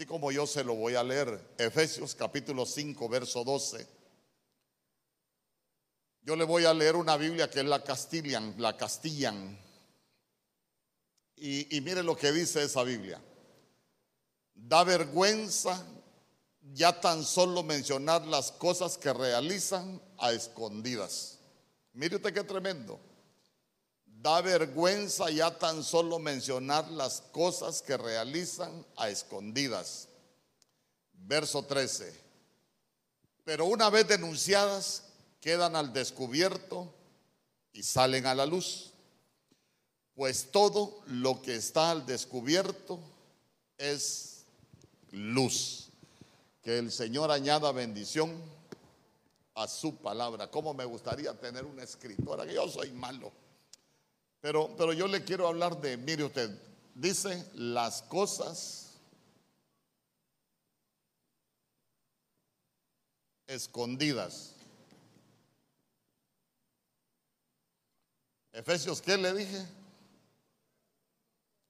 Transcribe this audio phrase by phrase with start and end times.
[0.00, 1.54] así como yo se lo voy a leer.
[1.58, 3.86] Efesios capítulo 5, verso 12.
[6.22, 9.60] Yo le voy a leer una Biblia que es la Castilian, la Castillan.
[11.36, 13.20] Y, mire lo que dice esa Biblia.
[14.54, 15.86] Da vergüenza
[16.72, 21.40] ya tan solo mencionar las cosas que realizan a escondidas.
[21.92, 22.98] Mire usted qué tremendo.
[24.22, 30.08] Da vergüenza ya tan solo mencionar las cosas que realizan a escondidas.
[31.14, 32.12] Verso 13.
[33.44, 35.04] Pero una vez denunciadas,
[35.40, 36.92] quedan al descubierto
[37.72, 38.92] y salen a la luz.
[40.14, 43.00] Pues todo lo que está al descubierto
[43.78, 44.44] es
[45.12, 45.88] luz.
[46.62, 48.38] Que el Señor añada bendición
[49.54, 50.50] a su palabra.
[50.50, 53.32] Como me gustaría tener una escritora, que yo soy malo.
[54.40, 56.50] Pero, pero yo le quiero hablar de, mire usted,
[56.94, 58.98] dice las cosas
[63.46, 64.54] escondidas.
[68.52, 69.66] Efesios, ¿qué le dije?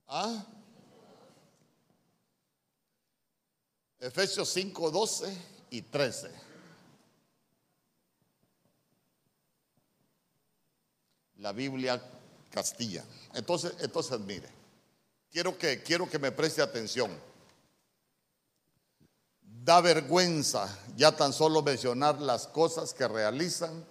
[0.07, 0.45] ¿Ah?
[3.99, 5.37] Efesios 5, 12
[5.71, 6.31] y 13.
[11.37, 12.01] La Biblia
[12.51, 13.05] Castilla.
[13.34, 14.48] Entonces, entonces mire,
[15.31, 17.11] quiero que, quiero que me preste atención.
[19.41, 23.84] Da vergüenza ya tan solo mencionar las cosas que realizan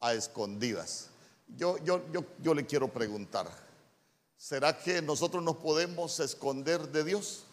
[0.00, 1.10] a escondidas.
[1.48, 3.50] Yo, yo, yo, yo le quiero preguntar,
[4.36, 7.44] ¿será que nosotros nos podemos esconder de Dios?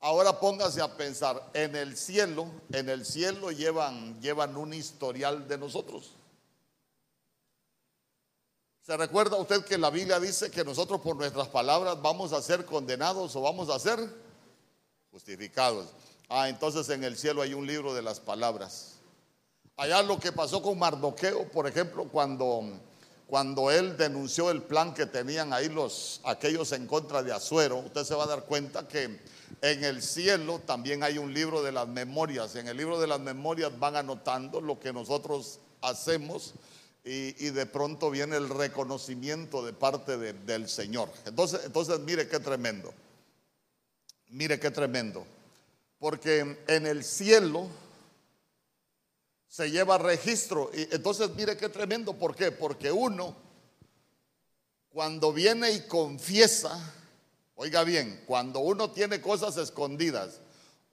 [0.00, 5.58] Ahora póngase a pensar, en el cielo, en el cielo llevan, llevan un historial de
[5.58, 6.16] nosotros.
[8.82, 12.64] ¿Se recuerda usted que la Biblia dice que nosotros por nuestras palabras vamos a ser
[12.64, 14.00] condenados o vamos a ser
[15.12, 15.86] justificados?
[16.28, 18.94] Ah, entonces en el cielo hay un libro de las palabras.
[19.76, 22.64] Allá lo que pasó con Mardoqueo, por ejemplo, cuando,
[23.28, 28.02] cuando él denunció el plan que tenían ahí los aquellos en contra de Azuero, usted
[28.02, 29.20] se va a dar cuenta que
[29.60, 32.56] en el cielo también hay un libro de las memorias.
[32.56, 36.54] En el libro de las memorias van anotando lo que nosotros hacemos
[37.04, 41.10] y, de pronto viene el reconocimiento de parte del Señor.
[41.26, 42.94] Entonces, entonces, mire qué tremendo.
[44.28, 45.26] Mire qué tremendo.
[45.98, 47.68] Porque en el cielo
[49.48, 50.70] se lleva registro.
[50.74, 52.14] Y entonces, mire qué tremendo.
[52.14, 52.52] ¿Por qué?
[52.52, 53.34] Porque uno,
[54.90, 56.78] cuando viene y confiesa,
[57.56, 60.40] oiga bien, cuando uno tiene cosas escondidas,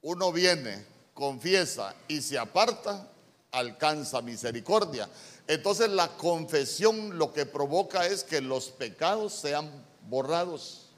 [0.02, 0.84] uno viene,
[1.14, 3.08] confiesa y se aparta,
[3.52, 5.08] alcanza misericordia.
[5.50, 10.92] Entonces la confesión lo que provoca es que los pecados sean borrados.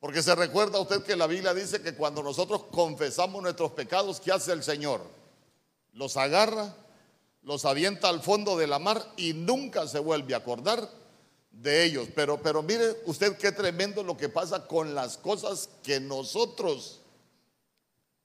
[0.00, 4.32] Porque se recuerda usted que la Biblia dice que cuando nosotros confesamos nuestros pecados, ¿qué
[4.32, 5.02] hace el Señor?
[5.92, 6.74] Los agarra,
[7.44, 10.90] los avienta al fondo de la mar y nunca se vuelve a acordar
[11.52, 12.08] de ellos.
[12.12, 17.02] Pero, pero mire usted qué tremendo lo que pasa con las cosas que nosotros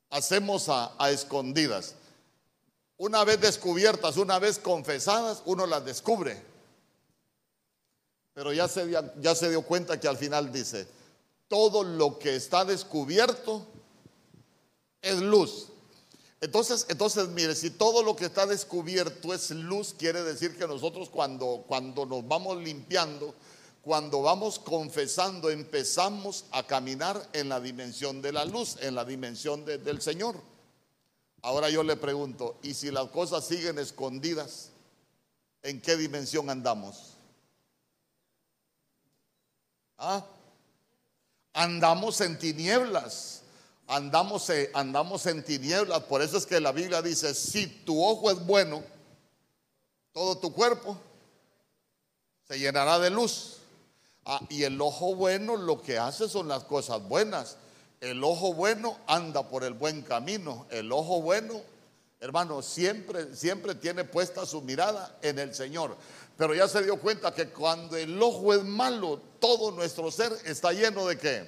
[0.09, 1.93] hacemos a, a escondidas.
[3.01, 6.39] Una vez descubiertas, una vez confesadas, uno las descubre.
[8.35, 10.85] Pero ya se, ya se dio cuenta que al final dice,
[11.47, 13.66] todo lo que está descubierto
[15.01, 15.69] es luz.
[16.41, 21.09] Entonces, entonces, mire, si todo lo que está descubierto es luz, quiere decir que nosotros
[21.09, 23.34] cuando, cuando nos vamos limpiando,
[23.81, 29.66] cuando vamos confesando, empezamos a caminar en la dimensión de la luz, en la dimensión
[29.66, 30.51] del Señor.
[31.41, 34.70] Ahora yo le pregunto, ¿y si las cosas siguen escondidas,
[35.64, 37.14] en qué dimensión andamos?
[39.97, 40.23] ¿Ah?
[41.53, 43.41] Andamos en tinieblas,
[43.88, 48.46] andamos, andamos en tinieblas, por eso es que la Biblia dice, si tu ojo es
[48.46, 48.84] bueno,
[50.14, 50.97] todo tu cuerpo
[52.47, 53.58] se llenará de luz.
[54.26, 57.58] Ah, y el ojo bueno lo que hace son las cosas buenas.
[58.02, 60.66] El ojo bueno anda por el buen camino.
[60.72, 61.62] El ojo bueno,
[62.20, 65.96] hermano, siempre, siempre tiene puesta su mirada en el Señor.
[66.36, 70.74] Pero ya se dio cuenta que cuando el ojo es malo, todo nuestro ser está
[70.74, 71.48] lleno de qué?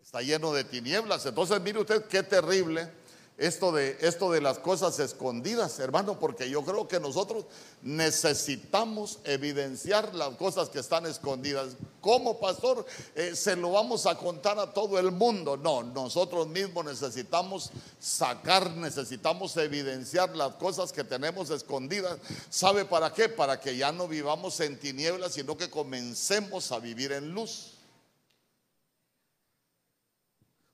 [0.00, 1.26] Está lleno de tinieblas.
[1.26, 2.90] Entonces mire usted qué terrible
[3.38, 7.44] esto de, esto de las cosas escondidas, hermano, porque yo creo que nosotros
[7.82, 11.76] necesitamos evidenciar las cosas que están escondidas.
[12.00, 12.84] ¿Cómo, pastor?
[13.14, 15.56] Eh, se lo vamos a contar a todo el mundo.
[15.56, 17.70] No, nosotros mismos necesitamos
[18.00, 22.18] sacar, necesitamos evidenciar las cosas que tenemos escondidas.
[22.50, 23.28] ¿Sabe para qué?
[23.28, 27.74] Para que ya no vivamos en tinieblas, sino que comencemos a vivir en luz.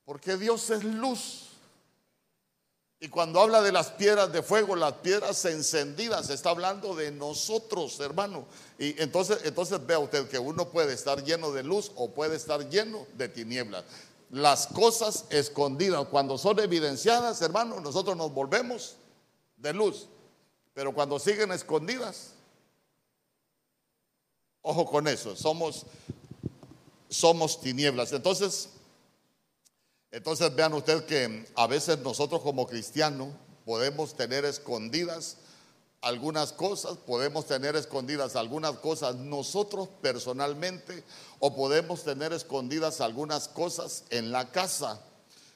[0.07, 1.44] Porque Dios es luz.
[3.05, 8.01] Y cuando habla de las piedras de fuego, las piedras encendidas, está hablando de nosotros,
[8.01, 8.47] hermano.
[8.79, 12.67] Y entonces, entonces vea usted que uno puede estar lleno de luz o puede estar
[12.71, 13.85] lleno de tinieblas.
[14.31, 18.97] Las cosas escondidas, cuando son evidenciadas, hermano, nosotros nos volvemos
[19.59, 20.09] de luz.
[20.73, 22.31] Pero cuando siguen escondidas,
[24.63, 25.85] ojo con eso, somos,
[27.11, 28.15] somos tinieblas.
[28.15, 28.71] Entonces,
[30.15, 33.35] entonces vean ustedes que a veces nosotros como cristianos
[33.65, 35.39] podemos tener escondidas
[36.03, 41.03] algunas cosas, podemos tener escondidas algunas cosas nosotros personalmente
[41.41, 45.03] o podemos tener escondidas algunas cosas en la casa.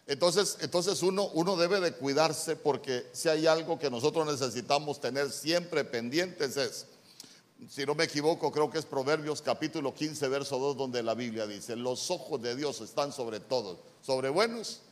[0.09, 5.31] Entonces, entonces uno, uno debe de cuidarse porque si hay algo que nosotros necesitamos tener
[5.31, 6.87] siempre pendientes es
[7.67, 11.47] si no me equivoco, creo que es Proverbios capítulo 15, verso 2, donde la Biblia
[11.47, 14.83] dice, los ojos de Dios están sobre todos, sobre buenos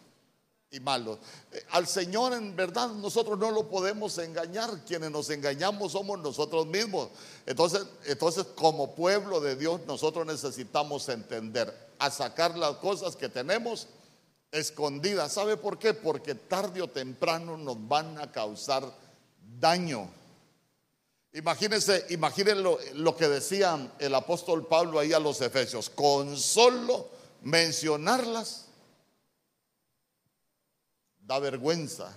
[0.71, 1.19] y malos.
[1.53, 6.67] Eh, al Señor en verdad nosotros no lo podemos engañar, quienes nos engañamos somos nosotros
[6.67, 7.11] mismos.
[7.47, 13.87] Entonces, entonces como pueblo de Dios nosotros necesitamos entender a sacar las cosas que tenemos
[14.51, 15.33] escondidas.
[15.33, 15.95] ¿Sabe por qué?
[15.95, 18.93] Porque tarde o temprano nos van a causar
[19.61, 20.11] daño.
[21.37, 22.63] Imagínense, imagínense
[22.95, 25.91] lo, que decía el apóstol Pablo ahí a los Efesios.
[25.91, 27.11] Con solo
[27.43, 28.65] mencionarlas
[31.19, 32.17] da vergüenza.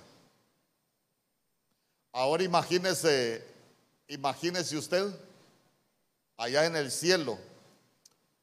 [2.14, 3.46] Ahora imagínese,
[4.08, 5.14] imagínese usted
[6.38, 7.38] allá en el cielo,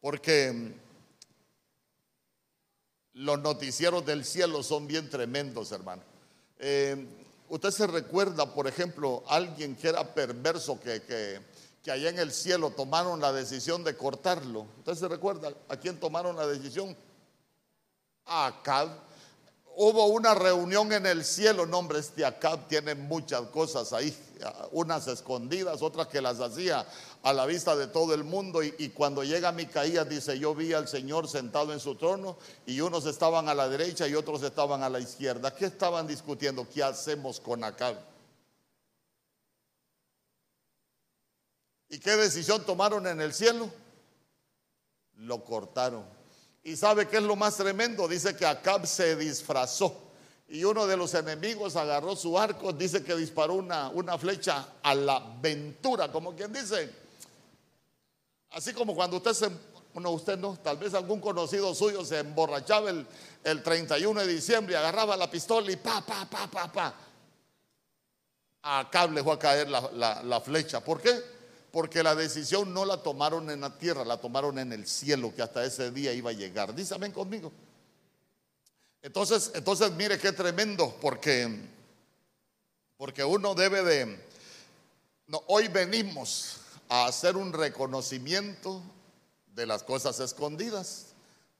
[0.03, 0.75] porque
[3.15, 6.03] los noticieros del cielo son bien tremendos, hermano.
[6.59, 12.33] Eh, Usted se recuerda, por ejemplo, alguien que era perverso, que, que, allá en el
[12.33, 14.67] cielo tomaron la decisión de cortarlo.
[14.79, 16.97] ¿Usted se recuerda a quién tomaron la decisión?
[18.25, 18.89] A Acab.
[19.77, 24.17] Hubo una reunión en el cielo, no hombre, este Acab tiene muchas cosas ahí,
[24.73, 26.87] unas escondidas, otras que las hacía
[27.23, 28.63] a la vista de todo el mundo.
[28.63, 32.37] Y, cuando llega Micaías, dice: Yo vi al Señor sentado en su trono,
[32.67, 35.55] y unos estaban a la derecha y otros estaban a la izquierda.
[35.55, 36.69] ¿Qué estaban discutiendo?
[36.69, 37.97] ¿Qué hacemos con Acab?
[41.89, 43.71] ¿Y qué decisión tomaron en el cielo?
[45.15, 46.05] Lo cortaron.
[46.65, 48.09] ¿Y sabe qué es lo más tremendo?
[48.09, 50.06] Dice que Acab se disfrazó.
[50.49, 54.95] Y uno de los enemigos agarró su arco, dice que disparó una, una flecha a
[54.95, 57.07] la ventura, como quien dice,
[58.57, 59.51] Así como cuando usted se,
[60.01, 63.07] no, usted no, tal vez algún conocido suyo se emborrachaba el,
[63.45, 66.95] el 31 de diciembre y agarraba la pistola y pa, pa, pa, pa, pa.
[68.63, 70.83] Acá le fue a caer la, la flecha.
[70.83, 71.23] ¿Por qué?
[71.71, 75.43] Porque la decisión no la tomaron en la tierra, la tomaron en el cielo, que
[75.43, 76.75] hasta ese día iba a llegar.
[76.75, 77.53] Ven conmigo.
[79.07, 81.49] Entonces, entonces mire qué tremendo, porque,
[82.97, 84.19] porque uno debe de,
[85.47, 86.57] hoy venimos
[86.89, 88.83] a hacer un reconocimiento
[89.55, 91.07] de las cosas escondidas.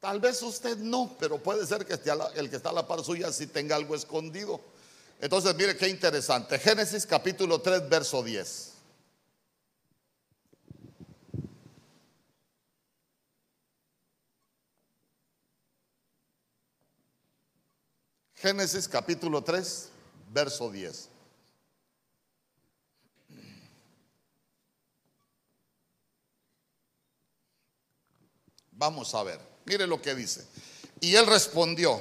[0.01, 1.93] Tal vez usted no, pero puede ser que
[2.35, 4.61] el que está a la par suya sí tenga algo escondido.
[5.21, 6.59] Entonces, mire qué interesante.
[6.59, 8.73] Génesis capítulo 3, verso 10.
[18.37, 19.89] Génesis capítulo 3,
[20.31, 21.09] verso 10.
[28.73, 30.47] Vamos a ver, mire lo que dice.
[31.01, 31.99] Y él respondió,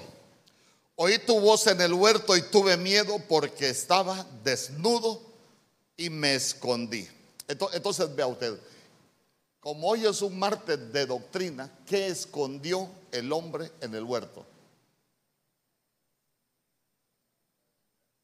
[0.98, 5.22] oí tu voz en el huerto y tuve miedo porque estaba desnudo
[5.96, 7.08] y me escondí.
[7.48, 8.60] Entonces, vea usted,
[9.62, 14.46] como hoy es un martes de doctrina, ¿qué escondió el hombre en el huerto?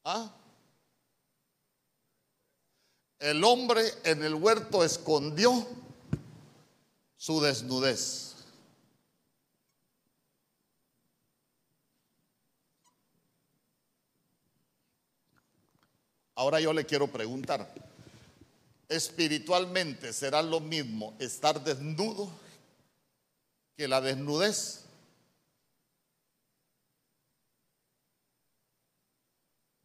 [0.03, 0.31] ¿Ah?
[3.19, 5.67] El hombre en el huerto escondió
[7.17, 8.31] su desnudez.
[16.33, 17.71] Ahora yo le quiero preguntar,
[18.89, 22.31] espiritualmente será lo mismo estar desnudo
[23.77, 24.85] que la desnudez.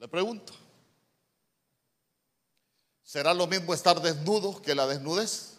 [0.07, 0.53] Le pregunto,
[3.03, 5.55] ¿será lo mismo estar desnudo que la desnudez?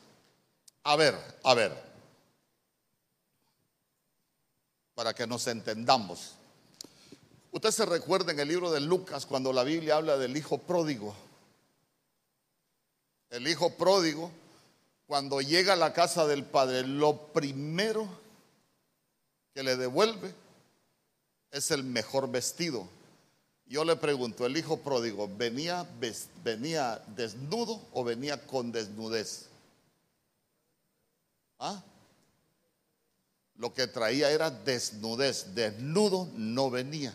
[0.84, 1.74] A ver, a ver,
[4.96, 6.36] para que nos entendamos.
[7.52, 11.14] Usted se recuerda en el libro de Lucas cuando la Biblia habla del hijo pródigo.
[13.30, 14.32] El hijo pródigo,
[15.08, 18.08] cuando llega a la casa del padre, lo primero
[19.54, 20.34] que le devuelve
[21.52, 22.88] es el mejor vestido.
[23.70, 25.86] Yo le pregunto, el hijo pródigo, ¿venía,
[26.44, 29.48] venía desnudo o venía con desnudez?
[31.60, 31.84] ¿Ah?
[33.58, 37.14] Lo que traía era desnudez, desnudo no venía.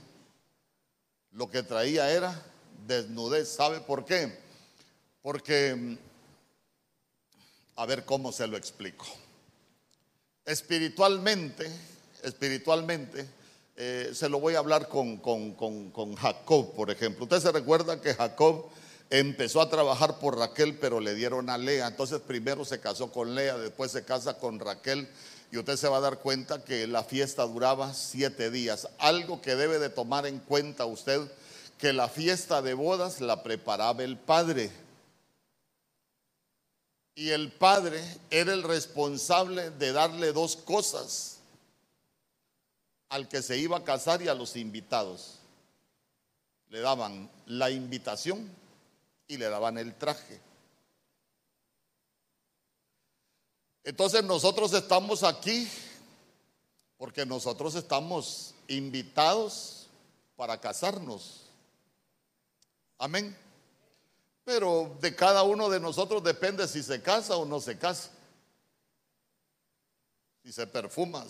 [1.31, 2.39] Lo que traía era
[2.87, 3.49] desnudez.
[3.49, 4.39] ¿Sabe por qué?
[5.23, 5.97] Porque,
[7.77, 9.07] a ver cómo se lo explico.
[10.45, 11.71] Espiritualmente,
[12.23, 13.27] espiritualmente,
[13.77, 17.25] eh, se lo voy a hablar con, con, Jacob, por ejemplo.
[17.25, 18.67] Usted se recuerda que Jacob
[19.09, 21.89] empezó a trabajar por Raquel, pero le dieron a Lea.
[21.89, 25.09] Entonces primero se casó con Lea, después se casa con Raquel.
[25.51, 28.89] Y usted se va a dar cuenta que la fiesta duraba siete días.
[28.99, 31.21] Algo que debe de tomar en cuenta usted,
[31.79, 34.71] que la fiesta de bodas la preparaba el padre.
[37.15, 41.42] Y el padre era el responsable de darle dos cosas
[43.13, 45.39] al que se iba a casar y a los invitados.
[46.71, 48.51] Le daban la invitación
[49.29, 50.41] y le daban el traje.
[53.85, 55.69] Entonces nosotros estamos aquí
[56.97, 59.89] porque nosotros estamos invitados
[60.35, 61.51] para casarnos.
[62.97, 63.37] Amén.
[64.43, 68.09] Pero de cada uno de nosotros depende si se casa o no se casa
[70.45, 71.25] y se perfuma,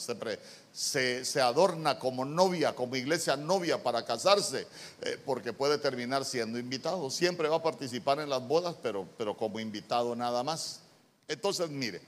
[0.72, 4.66] se, se, adorna como novia, como iglesia novia para casarse,
[5.02, 7.10] eh, porque puede terminar siendo invitado.
[7.10, 10.80] Siempre va a participar en las bodas, pero, pero como invitado nada más.
[11.28, 12.00] Entonces, mire,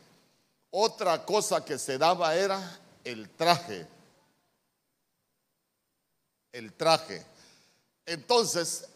[0.71, 3.87] otra cosa que se daba era el traje.
[6.53, 7.23] El traje.
[8.07, 8.89] Entonces,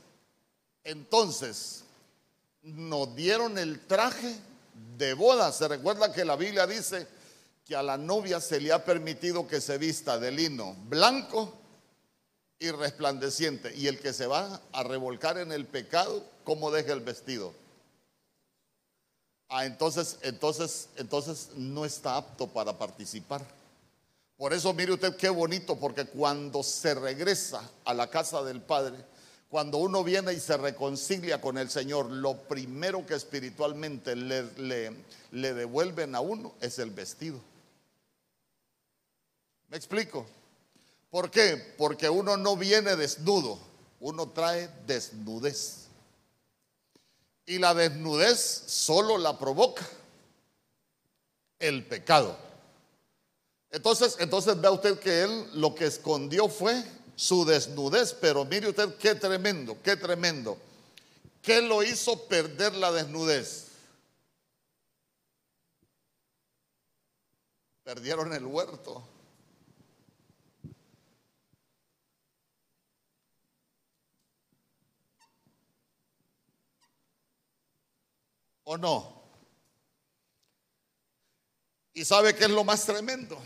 [0.82, 1.84] entonces,
[2.62, 4.34] nos dieron el traje
[4.96, 5.52] de boda.
[5.52, 7.17] Se recuerda que la Biblia dice
[7.68, 11.52] que a la novia se le ha permitido que se vista de lino blanco
[12.58, 13.76] y resplandeciente.
[13.76, 17.52] Y el que se va a revolcar en el pecado, ¿cómo deja el vestido?
[19.50, 23.44] Ah, entonces, entonces, entonces no está apto para participar.
[24.38, 28.96] Por eso mire usted qué bonito, porque cuando se regresa a la casa del Padre,
[29.50, 34.92] cuando uno viene y se reconcilia con el Señor, lo primero que espiritualmente le, le,
[35.32, 37.38] le devuelven a uno es el vestido.
[39.68, 40.26] ¿Me explico?
[41.10, 41.74] ¿Por qué?
[41.76, 43.58] Porque uno no viene desnudo,
[44.00, 45.86] uno trae desnudez.
[47.46, 49.86] Y la desnudez solo la provoca
[51.58, 52.36] el pecado.
[53.70, 56.82] Entonces, entonces usted que él lo que escondió fue
[57.16, 60.58] su desnudez, pero mire usted qué tremendo, qué tremendo.
[61.42, 63.68] ¿Qué lo hizo perder la desnudez?
[67.84, 69.02] Perdieron el huerto.
[78.70, 79.22] ¿O no?
[81.94, 83.40] ¿Y sabe qué es lo más tremendo?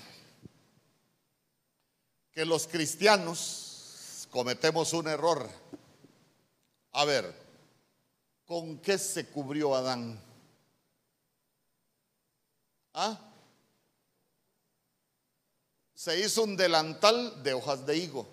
[2.33, 5.49] Que los cristianos cometemos un error.
[6.91, 7.33] A ver,
[8.45, 10.21] ¿con qué se cubrió Adán?
[12.93, 13.17] ¿Ah?
[15.95, 18.27] Se hizo un delantal de hojas de higo.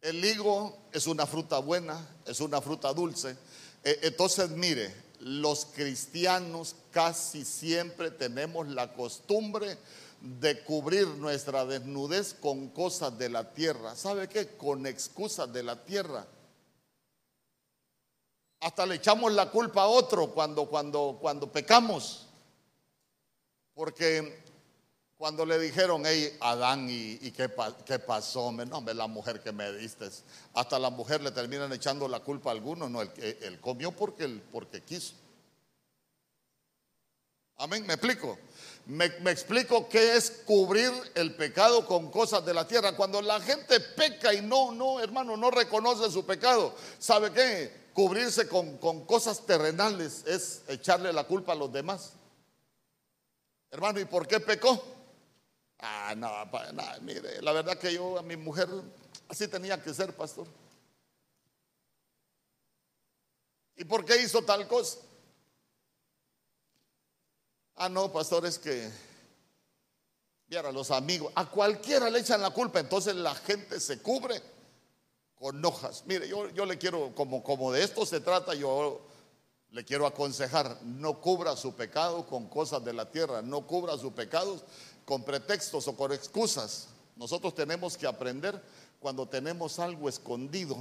[0.00, 3.36] El higo es una fruta buena, es una fruta dulce.
[3.82, 9.78] E, entonces, mire, los cristianos casi siempre tenemos la costumbre
[10.20, 13.94] de cubrir nuestra desnudez con cosas de la tierra.
[13.94, 14.48] ¿Sabe qué?
[14.56, 16.26] Con excusas de la tierra.
[18.60, 22.26] Hasta le echamos la culpa a otro cuando, cuando, cuando pecamos.
[23.74, 24.42] Porque
[25.20, 27.50] cuando le dijeron, hey, Adán, ¿y, qué,
[27.98, 28.50] pasó?
[28.52, 30.08] No, la mujer que me diste.
[30.54, 32.90] Hasta la mujer le terminan echando la culpa a algunos.
[32.90, 35.12] No, él, comió porque, porque quiso.
[37.58, 38.38] Amén, me explico.
[38.86, 42.96] Me, me, explico qué es cubrir el pecado con cosas de la tierra.
[42.96, 47.90] Cuando la gente peca y no, no, hermano, no reconoce su pecado, ¿sabe qué?
[47.92, 52.14] Cubrirse con, con cosas terrenales es echarle la culpa a los demás.
[53.70, 54.99] Hermano, ¿y por qué pecó?
[55.82, 56.30] Ah, no,
[57.02, 58.68] mire, la verdad que yo a mi mujer
[59.28, 60.46] así tenía que ser, pastor.
[63.76, 64.98] ¿Y por qué hizo tal cosa?
[67.76, 68.90] Ah, no, pastor, es que,
[70.46, 74.42] viera, los amigos, a cualquiera le echan la culpa, entonces la gente se cubre
[75.34, 76.04] con hojas.
[76.04, 79.00] Mire, yo, yo le quiero, como, como de esto se trata, yo
[79.70, 84.12] le quiero aconsejar, no cubra su pecado con cosas de la tierra, no cubra sus
[84.12, 84.62] pecados
[85.10, 86.86] con pretextos o con excusas.
[87.16, 88.62] Nosotros tenemos que aprender
[89.00, 90.76] cuando tenemos algo escondido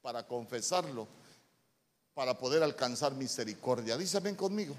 [0.00, 1.06] para confesarlo,
[2.14, 3.98] para poder alcanzar misericordia.
[3.98, 4.74] Dísame conmigo.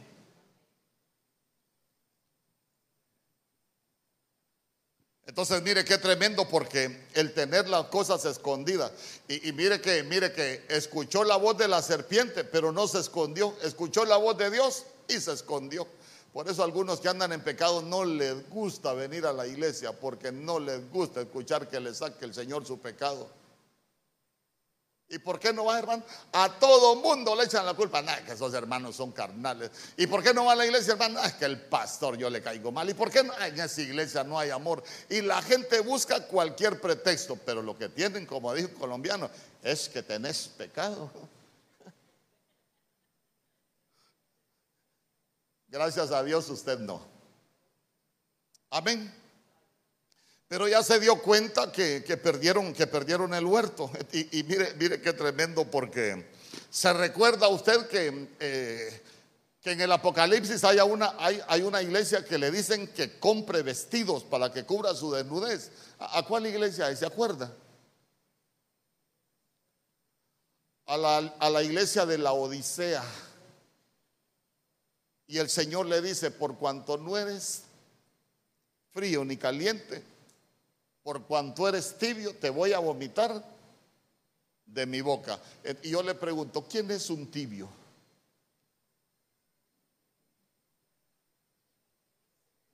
[5.27, 8.93] Entonces mire qué tremendo porque el tener las cosas escondidas
[9.27, 12.99] y, y, mire que mire que escuchó la voz de la serpiente pero no se
[12.99, 15.87] escondió, escuchó la voz de Dios y se escondió.
[16.33, 20.31] Por eso algunos que andan en pecado no les gusta venir a la iglesia porque
[20.31, 23.27] no les gusta escuchar que les saque el Señor su pecado.
[25.11, 26.03] ¿Y por qué no va, hermano?
[26.31, 28.01] A todo mundo le echan la culpa.
[28.01, 29.69] Nada, que esos hermanos son carnales.
[29.97, 31.21] ¿Y por qué no va a la iglesia, hermano?
[31.21, 32.89] Es que el pastor yo le caigo mal.
[32.89, 33.37] ¿Y por qué no?
[33.37, 34.81] en esa iglesia no hay amor?
[35.09, 37.35] Y la gente busca cualquier pretexto.
[37.45, 39.29] Pero lo que tienen, como dijo un colombiano,
[39.61, 41.11] es que tenés pecado.
[45.71, 47.01] Gracias a Dios usted no.
[48.69, 49.09] Amén.
[50.49, 53.89] Pero ya se dio cuenta que, perdieron, que perdieron el huerto.
[54.11, 56.29] Y, mire, mire qué tremendo porque
[56.69, 59.01] se recuerda usted que, eh,
[59.61, 63.61] que en el Apocalipsis hay una, hay, hay, una iglesia que le dicen que compre
[63.61, 65.71] vestidos para que cubra su desnudez.
[65.99, 67.49] ¿A, cuál iglesia ¿Se acuerda?
[70.85, 73.05] A la, a la iglesia de la Odisea.
[75.31, 77.63] Y el Señor le dice, por cuanto no eres
[78.91, 80.03] frío ni caliente,
[81.03, 83.41] por cuanto eres tibio, te voy a vomitar
[84.65, 85.39] de mi boca.
[85.83, 87.69] Y yo le pregunto, ¿quién es un tibio?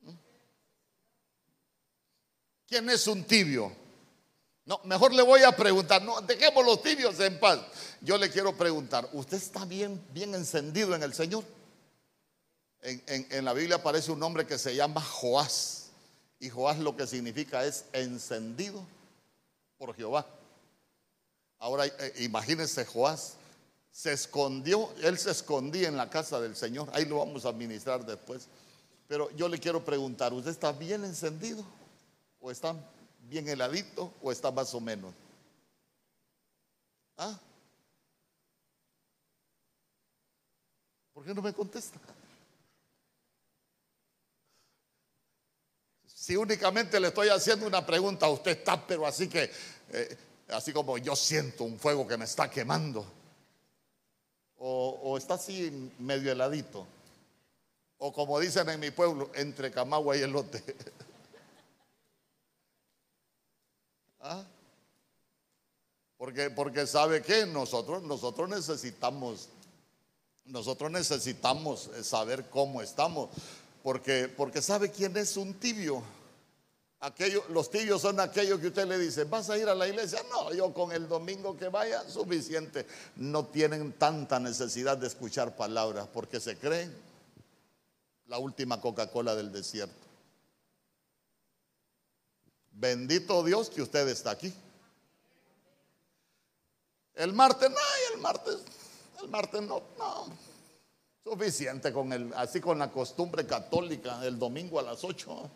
[0.01, 0.09] ¿Mm?
[2.67, 3.71] ¿Quién es un tibio?
[4.65, 7.59] No, mejor le voy a preguntar, no, dejemos los tibios en paz.
[8.01, 11.56] Yo le quiero preguntar, ¿usted está bien, bien encendido en el Señor?
[12.89, 15.89] En, la Biblia aparece un nombre que se llama Joás.
[16.39, 18.81] Y Joás lo que significa es encendido
[19.77, 20.25] por Jehová.
[21.59, 23.33] Ahora eh, imagínense Joás,
[23.91, 26.89] se escondió, él se escondía en la casa del Señor.
[26.93, 28.47] Ahí lo vamos a administrar después.
[29.09, 31.65] Pero yo le quiero preguntar, ¿usted está bien encendido?
[32.39, 32.73] ¿O está
[33.23, 34.13] bien heladito?
[34.21, 35.13] ¿O está más o menos?
[37.17, 37.37] ¿Ah?
[41.13, 41.99] ¿Por qué no me contesta?
[46.27, 49.49] Si únicamente le estoy haciendo una pregunta, usted está, pero así que,
[49.93, 50.17] eh,
[50.49, 53.05] así como yo siento un fuego que me está quemando.
[54.57, 56.85] O, está así medio heladito.
[57.97, 60.61] O como dicen en mi pueblo, entre Camagua y elote.
[64.19, 64.43] ¿Ah?
[66.17, 69.47] Porque, porque sabe que nosotros, nosotros necesitamos,
[70.43, 73.29] nosotros necesitamos saber cómo estamos.
[73.81, 76.03] Porque, porque sabe quién es un tibio
[77.49, 80.19] los tibios son aquellos que usted le dice, ¿vas a ir a la iglesia?
[80.31, 82.87] No, yo con el domingo que vaya, suficiente.
[83.15, 86.93] No tienen tanta necesidad de escuchar palabras porque se creen
[88.25, 90.07] la última Coca-Cola del desierto.
[92.71, 94.53] Bendito Dios que usted está aquí.
[97.13, 97.77] El martes, no,
[98.13, 98.57] el martes,
[99.21, 100.27] el martes no, no.
[101.23, 105.51] Suficiente con el, así con la costumbre católica, el domingo a las 8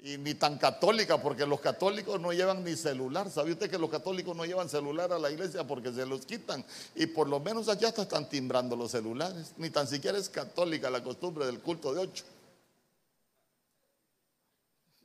[0.00, 3.28] y ni tan católica, porque los católicos no llevan ni celular.
[3.30, 6.64] ¿Sabe usted que los católicos no llevan celular a la iglesia porque se los quitan?
[6.94, 9.54] Y por lo menos allá están timbrando los celulares.
[9.56, 12.22] Ni tan siquiera es católica la costumbre del culto de ocho.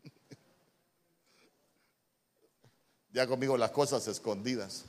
[3.13, 4.85] ya conmigo las cosas escondidas.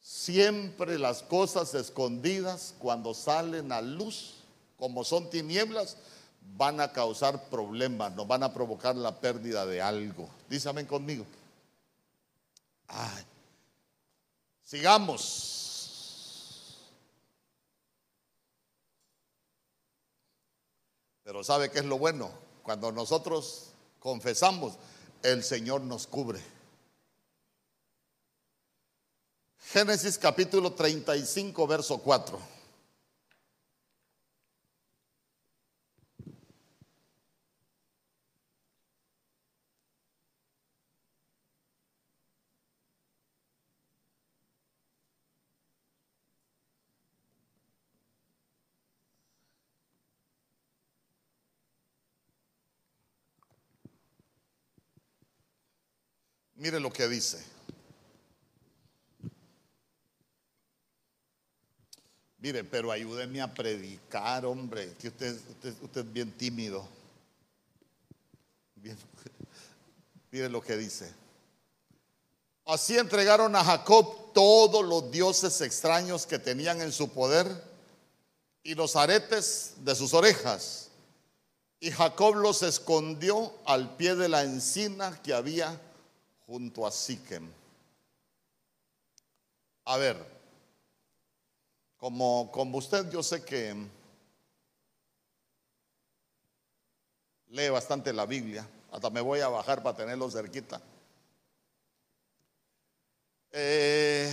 [0.00, 4.42] Siempre las cosas escondidas cuando salen a luz,
[4.76, 5.96] como son tinieblas,
[6.56, 10.28] van a causar problemas, nos van a provocar la pérdida de algo.
[10.48, 11.24] Dísame conmigo.
[14.64, 15.64] Sigamos.
[21.24, 22.30] Pero ¿sabe qué es lo bueno?
[22.62, 24.74] Cuando nosotros confesamos,
[25.22, 26.40] el Señor nos cubre.
[29.72, 32.57] Génesis capítulo 35, verso 4.
[56.68, 57.42] Mire lo que dice.
[62.40, 65.40] Mire, pero ayúdeme a predicar, hombre, que usted,
[65.80, 66.86] usted, es bien tímido.
[70.30, 71.10] Miren lo que dice.
[72.66, 77.46] Así entregaron a Jacob todos los dioses extraños que tenían en su poder
[78.62, 80.90] y los aretes de sus orejas.
[81.80, 85.80] Y Jacob los escondió al pie de la encina que había
[86.48, 87.46] junto a Siquem.
[89.84, 90.16] A ver,
[91.98, 93.76] como, como usted yo sé que
[97.48, 100.80] lee bastante la Biblia, hasta me voy a bajar para tenerlo cerquita.
[103.50, 104.32] Eh,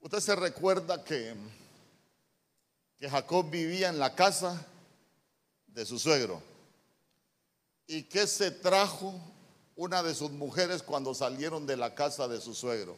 [0.00, 1.34] usted se recuerda que,
[3.00, 4.64] que Jacob vivía en la casa
[5.66, 6.40] de su suegro
[7.88, 9.31] y que se trajo
[9.76, 12.96] una de sus mujeres cuando salieron de la casa de su suegro.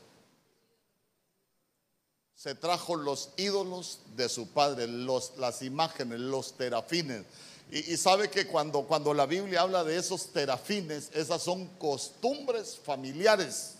[2.34, 7.24] Se trajo los ídolos de su padre, las imágenes, los terafines.
[7.70, 12.76] Y, y, sabe que cuando, cuando la Biblia habla de esos terafines, esas son costumbres
[12.76, 13.74] familiares.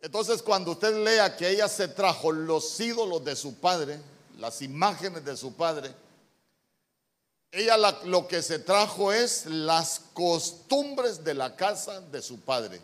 [0.00, 3.98] Entonces cuando usted lea que ella se trajo los ídolos de su padre,
[4.38, 5.92] las imágenes de su padre,
[7.50, 12.80] ella lo que se trajo es las costumbres de la casa de su padre.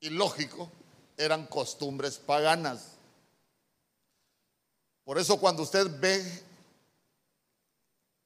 [0.00, 0.70] Y lógico,
[1.16, 2.92] eran costumbres paganas.
[5.04, 6.42] Por eso cuando usted ve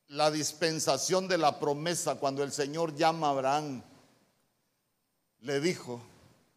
[0.09, 3.83] la dispensación de la promesa, cuando el Señor llama a Abraham,
[5.43, 6.01] le dijo,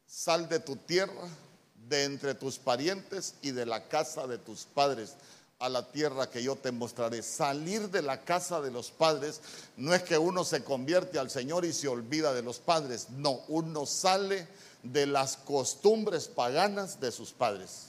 [0.07, 1.29] sal de tu tierra,
[1.75, 5.15] de entre tus parientes y de la casa de tus padres
[5.63, 7.23] a la tierra que yo te mostraré.
[7.23, 9.39] Salir de la casa de los padres
[9.77, 13.39] no es que uno se convierte al Señor y se olvida de los padres, no,
[13.47, 14.45] uno sale
[14.83, 17.85] de las costumbres paganas de sus padres.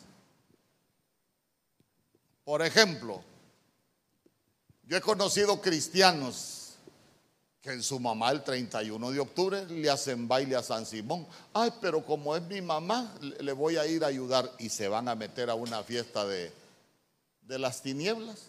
[2.45, 3.21] Por ejemplo,
[4.85, 6.75] yo he conocido cristianos
[7.61, 11.27] que en su mamá el 31 de octubre le hacen baile a San Simón.
[11.53, 15.09] Ay, pero como es mi mamá, le voy a ir a ayudar y se van
[15.09, 16.53] a meter a una fiesta de,
[17.47, 18.49] de las tinieblas.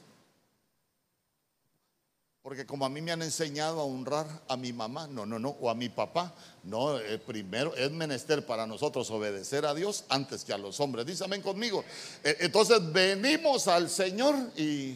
[2.42, 5.50] Porque como a mí me han enseñado a honrar a mi mamá, no, no, no,
[5.60, 10.44] o a mi papá, no, eh, primero es menester para nosotros obedecer a Dios antes
[10.44, 11.08] que a los hombres.
[11.08, 11.84] Dísame conmigo.
[12.24, 14.96] Eh, entonces venimos al Señor y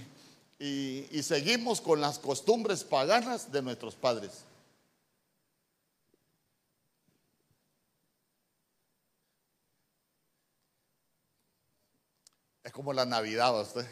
[0.59, 4.43] y, seguimos con las costumbres paganas de nuestros padres.
[12.69, 13.83] Es como la Navidad, usted.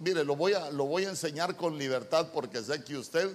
[0.00, 3.30] Mire, lo voy, a, lo voy a enseñar con libertad porque sé que usted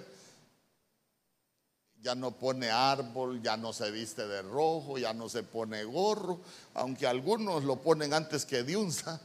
[2.02, 6.40] ya no pone árbol, ya no se viste de rojo, ya no se pone gorro,
[6.74, 9.18] aunque algunos lo ponen antes que diunza.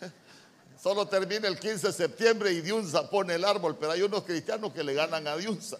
[0.82, 4.72] Solo termina el 15 de septiembre y Diunza pone el árbol, pero hay unos cristianos
[4.72, 5.76] que le ganan a Diunza.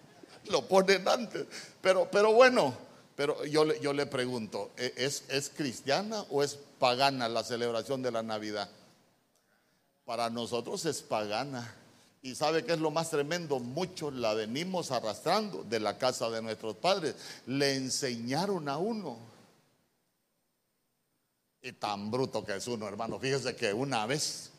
[0.50, 1.46] Lo ponen antes.
[1.80, 2.76] Pero, pero bueno,
[3.16, 8.10] pero yo, yo le pregunto, ¿e, ¿es, ¿es cristiana o es pagana la celebración de
[8.10, 8.70] la Navidad?
[10.04, 11.76] Para nosotros es pagana.
[12.22, 16.40] Y sabe que es lo más tremendo, muchos la venimos arrastrando de la casa de
[16.40, 17.16] nuestros padres.
[17.46, 19.18] Le enseñaron a uno.
[21.60, 23.18] Y tan bruto que es uno, hermano.
[23.18, 24.50] Fíjese que una vez,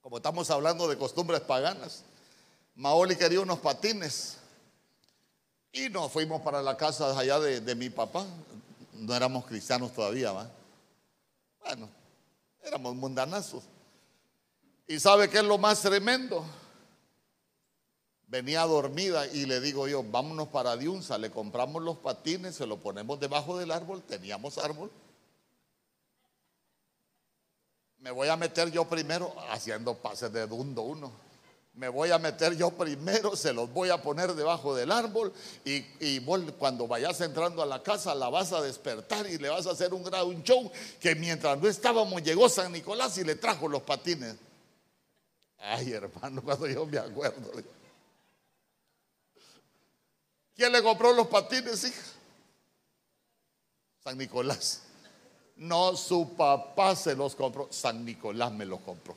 [0.00, 2.02] como estamos hablando de costumbres paganas,
[2.74, 4.38] Maoli quería unos patines.
[5.74, 8.24] Y nos fuimos para la casa allá de, mi papá.
[8.94, 10.50] No éramos cristianos todavía, ¿va?
[11.62, 11.90] Bueno,
[12.62, 13.64] éramos mundanazos.
[14.86, 16.42] ¿Y sabe qué es lo más tremendo?
[18.28, 22.78] Venía dormida y le digo yo, vámonos para Diunza, le compramos los patines, se los
[22.78, 24.90] ponemos debajo del árbol, teníamos árbol
[28.04, 31.10] me voy a meter yo primero haciendo pases de dundo uno.
[31.74, 35.32] Me voy a meter yo primero, se los voy a poner debajo del árbol
[35.64, 36.20] y,
[36.56, 39.92] cuando vayas entrando a la casa la vas a despertar y le vas a hacer
[39.92, 44.36] un, un show que mientras no estábamos llegó San Nicolás y le trajo los patines.
[45.58, 47.50] Ay hermano, cuando yo me acuerdo.
[50.54, 52.02] ¿Quién le compró los patines, hija?
[54.04, 54.82] San Nicolás.
[55.56, 57.68] No, su papá se los compró.
[57.70, 59.16] San Nicolás me los compró.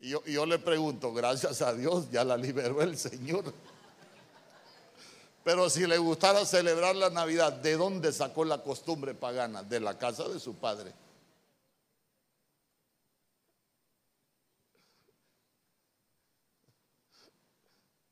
[0.00, 3.52] Y yo, le pregunto, gracias a Dios, ya la liberó el Señor.
[5.42, 9.62] Pero si le gustara celebrar la Navidad, ¿de dónde sacó la costumbre pagana?
[9.62, 10.92] De la casa de su padre.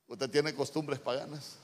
[0.07, 1.57] ¿Usted tiene costumbres paganas?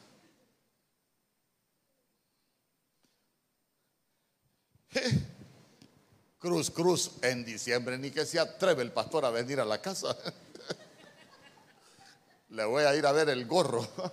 [6.43, 10.13] Cruz, cruz, en diciembre, ni que se atreve el pastor a venir a la casa.
[12.49, 13.87] le voy a ir a ver el gorro.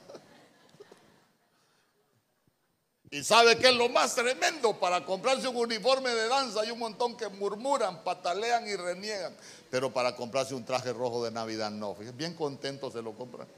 [3.10, 4.78] ¿Y sabe qué es lo más tremendo?
[4.78, 9.36] Para comprarse un uniforme de danza hay un montón que murmuran, patalean y reniegan.
[9.68, 11.96] Pero para comprarse un traje rojo de Navidad no.
[11.96, 13.48] bien contento se lo compran.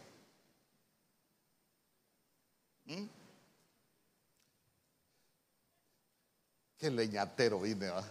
[2.87, 3.05] ¿Mm?
[6.79, 8.03] Qué leñatero vine, ¿va?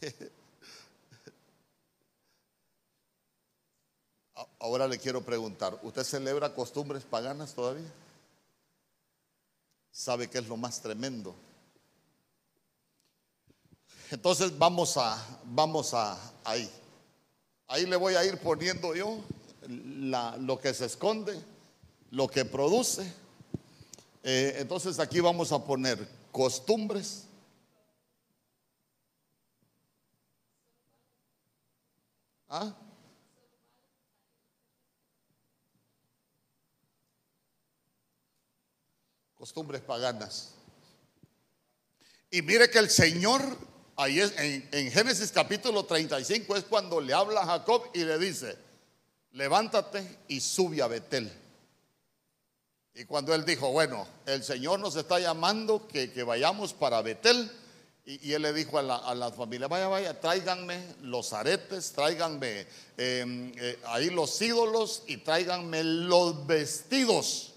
[4.58, 7.90] Ahora le quiero preguntar, ¿usted celebra costumbres paganas todavía?
[9.92, 11.34] ¿Sabe qué es lo más tremendo?
[14.10, 16.70] Entonces vamos a, vamos a ahí.
[17.68, 19.20] Ahí le voy a ir poniendo yo
[19.68, 21.40] lo que se esconde,
[22.10, 23.12] lo que produce.
[24.22, 27.26] Eh, entonces aquí vamos a poner costumbres.
[32.50, 32.74] ¿Ah?
[39.36, 40.54] Costumbres paganas.
[42.30, 43.40] Y mire que el Señor,
[43.96, 48.18] ahí es, en, en Génesis capítulo 35 es cuando le habla a Jacob y le
[48.18, 48.58] dice,
[49.32, 51.32] levántate y sube a Betel.
[52.94, 57.50] Y cuando él dijo, bueno, el Señor nos está llamando que, vayamos para Betel,
[58.22, 63.78] y, él le dijo a la, familia, vaya, vaya, tráiganme los aretes, tráiganme em, eh,
[63.86, 67.52] ahí los ídolos y tráiganme los vestidos.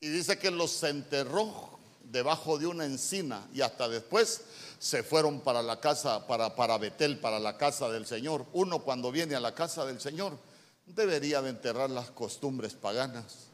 [0.00, 4.42] Y dice que los enterró debajo de una encina y hasta después
[4.78, 8.46] se fueron para la casa, para, para Betel, para la casa del Señor.
[8.52, 10.38] Uno cuando viene a la casa del Señor
[10.86, 13.47] debería de enterrar las costumbres paganas.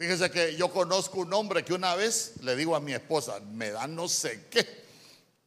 [0.00, 3.70] Fíjese que yo conozco un hombre que una vez le digo a mi esposa, me
[3.70, 4.66] da no sé qué,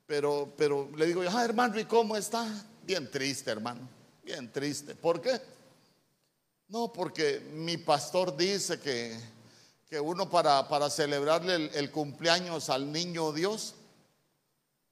[0.05, 2.45] pero, pero le digo, ah, hermano, ¿y cómo está?
[2.83, 3.89] Bien triste, hermano,
[4.23, 4.93] bien triste.
[4.93, 5.41] ¿Por qué?
[6.67, 9.19] No, porque mi pastor dice que,
[9.89, 13.73] que uno para, para celebrarle el, el cumpleaños al niño Dios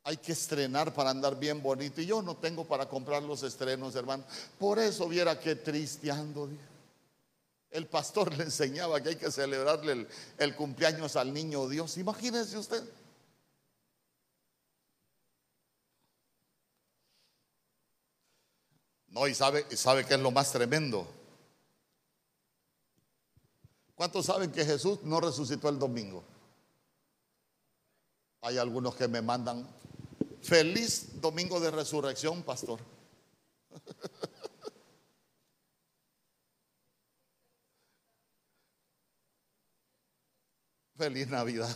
[0.03, 2.01] hay que estrenar para andar bien bonito.
[2.01, 4.23] Y yo no tengo para comprar los estrenos, hermano.
[4.57, 6.49] Por eso viera qué tristeando.
[7.71, 10.07] El pastor le enseñaba que hay que celebrarle
[10.37, 11.97] el, cumpleaños al niño Dios.
[11.97, 12.83] Imagínese usted.
[19.07, 21.07] No, y sabe, sabe que es lo más tremendo.
[23.95, 26.23] ¿Cuántos saben que Jesús no resucitó el domingo?
[28.41, 29.67] Hay algunos que me mandan
[30.41, 32.79] Feliz domingo de resurrección, pastor.
[41.01, 41.75] Feliz Navidad.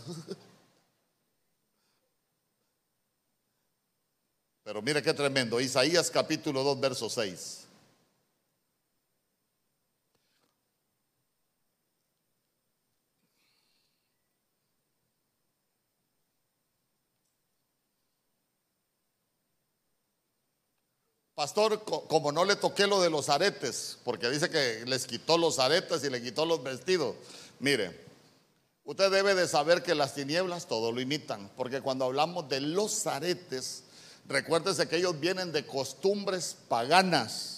[4.63, 5.59] Pero mire qué tremendo.
[5.59, 7.65] Isaías capítulo 2, verso 6.
[21.33, 25.57] Pastor, como no le toqué lo de los aretes, porque dice que les quitó los
[25.57, 27.15] aretes y le quitó los vestidos.
[27.59, 28.04] Mire,
[28.85, 33.05] usted debe de saber que las tinieblas todo lo imitan, porque cuando hablamos de los
[33.07, 33.83] aretes,
[34.27, 37.51] recuérdese que ellos vienen de costumbres paganas.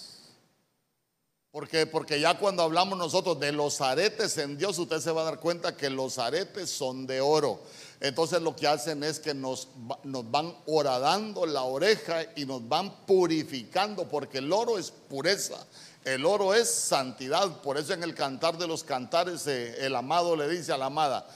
[1.50, 5.24] Porque, porque ya cuando hablamos nosotros de los aretes en Dios, usted se va a
[5.24, 7.60] dar cuenta que los aretes son de oro.
[8.00, 9.68] Entonces lo que hacen es que nos,
[10.04, 15.66] nos van horadando la oreja y nos van purificando, porque el oro es pureza.
[16.04, 17.60] El oro es santidad.
[17.60, 20.86] Por eso en el cantar de los cantares eh, el amado le dice a la
[20.86, 21.28] amada,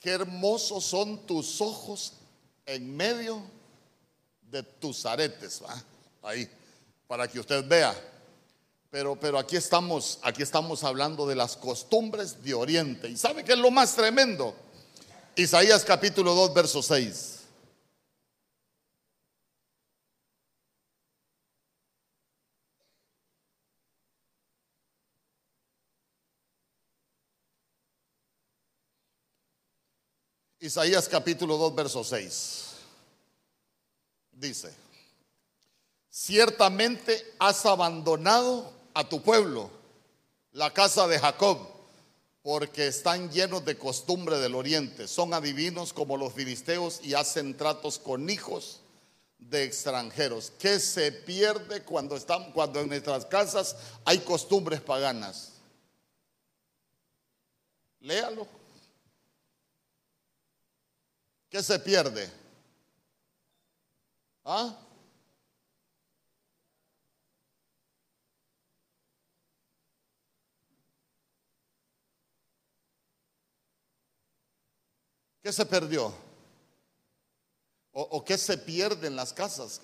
[0.00, 2.14] qué hermosos son tus ojos
[2.66, 3.42] en medio
[4.50, 5.62] de tus aretes.
[6.22, 6.48] Ahí,
[7.06, 7.94] para que usted vea.
[8.90, 13.08] Pero, pero aquí estamos, aquí estamos hablando de las costumbres de Oriente.
[13.08, 14.54] ¿Y sabe qué es lo más tremendo?
[15.34, 17.33] Isaías capítulo 2, verso 6.
[30.64, 32.64] Isaías capítulo 2, verso 6.
[34.32, 34.72] Dice,
[36.08, 39.68] ciertamente has abandonado a tu pueblo,
[40.52, 41.58] la casa de Jacob
[42.40, 47.98] porque están llenos de costumbre del oriente, son adivinos como los filisteos y hacen tratos
[47.98, 48.80] con hijos
[49.38, 50.50] de extranjeros.
[50.58, 55.52] ¿Qué se pierde cuando, están, cuando en nuestras casas hay costumbres paganas?
[58.00, 58.63] Léalo.
[61.54, 62.28] ¿Qué se pierde?
[64.44, 64.76] ¿Ah?
[75.40, 76.12] ¿Qué se perdió?
[77.92, 79.80] ¿O, o qué se pierde en las casas?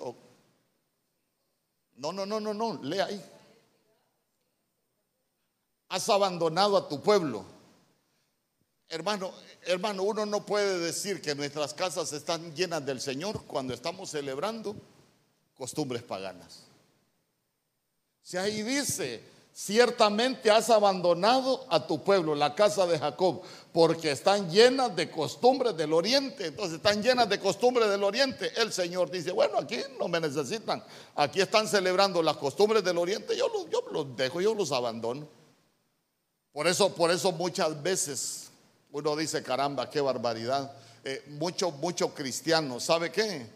[1.94, 3.24] No, no, no, no, no, lea ahí.
[5.88, 7.59] Has abandonado a tu pueblo.
[8.92, 9.32] Hermano,
[9.66, 14.74] hermano, uno no puede decir que nuestras casas están llenas del Señor cuando estamos celebrando
[15.54, 16.64] costumbres paganas.
[18.20, 19.22] Si ahí dice,
[19.54, 25.76] ciertamente has abandonado a tu pueblo, la casa de Jacob, porque están llenas de costumbres
[25.76, 26.46] del oriente.
[26.46, 28.50] Entonces están llenas de costumbres del oriente.
[28.60, 30.82] El Señor dice, bueno, aquí no me necesitan.
[31.14, 33.36] Aquí están celebrando las costumbres del oriente.
[33.36, 35.28] Yo los, yo los dejo, yo los abandono.
[36.52, 38.49] Por eso, por eso muchas veces
[38.92, 40.72] uno dice, caramba, qué barbaridad.
[41.04, 43.46] Eh, muchos, muchos cristianos, ¿sabe qué?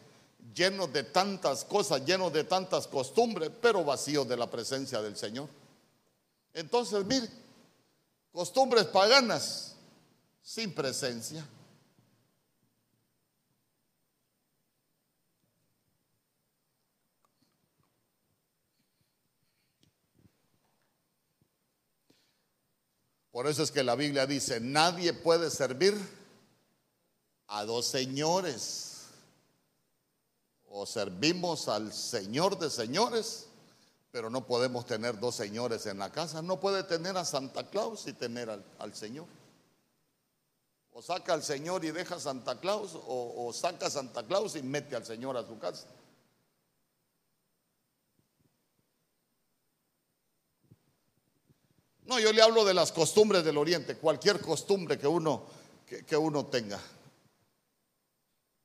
[0.54, 5.48] Llenos de tantas cosas, llenos de tantas costumbres, pero vacíos de la presencia del Señor.
[6.52, 7.28] Entonces, mire,
[8.32, 9.74] costumbres paganas
[10.42, 11.44] sin presencia.
[23.34, 25.94] Por eso es que la Biblia dice, nadie puede servir
[27.48, 29.08] a dos señores.
[30.68, 33.48] O servimos al Señor de señores
[34.14, 36.40] pero no podemos tener dos señores en la casa.
[36.40, 39.26] No puede tener a Santa Claus y tener al, Señor.
[40.92, 44.62] O saca al Señor y deja a Santa Claus, o, saca a Santa Claus y
[44.62, 45.88] mete al Señor a su casa.
[52.06, 55.44] No, yo le hablo de las costumbres del Oriente, cualquier costumbre que uno,
[56.06, 56.80] que, uno tenga.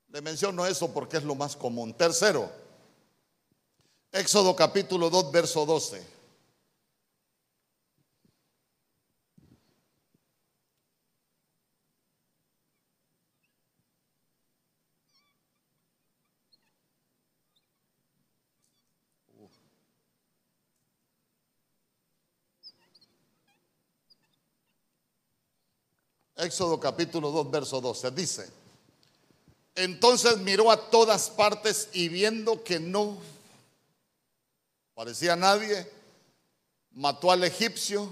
[0.10, 1.94] Le menciono eso porque es lo más común.
[1.94, 2.52] Tercero,
[4.12, 6.19] Éxodo capítulo 2, verso 12.
[26.40, 28.12] Éxodo capítulo 2, verso 12.
[28.12, 28.50] Dice,
[29.76, 33.18] entonces miró a todas partes y viendo que no
[34.94, 35.86] parecía nadie,
[36.92, 38.10] mató al egipcio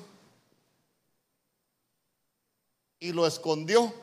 [3.00, 3.94] y lo escondió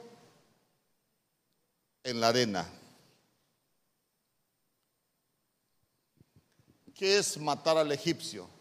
[2.03, 2.67] en la arena.
[6.95, 8.54] ¿Qué es matar al egipcio?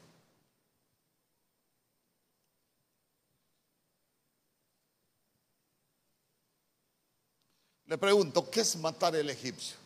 [7.93, 9.77] Le pregunto, ¿qué es matar al egipcio?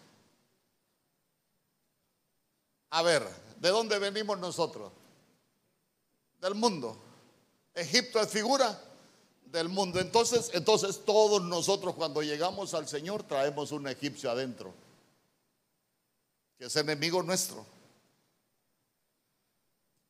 [2.92, 3.28] A ver,
[3.60, 4.94] ¿De dónde venimos nosotros?
[6.40, 6.98] Del mundo.
[7.76, 8.82] Egipto es figura
[9.48, 10.00] del mundo.
[10.00, 14.74] Entonces, entonces todos nosotros cuando llegamos al Señor traemos un egipcio adentro,
[16.58, 17.66] que es enemigo nuestro.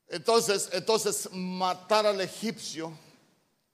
[0.08, 2.92] Entonces, entonces matar al egipcio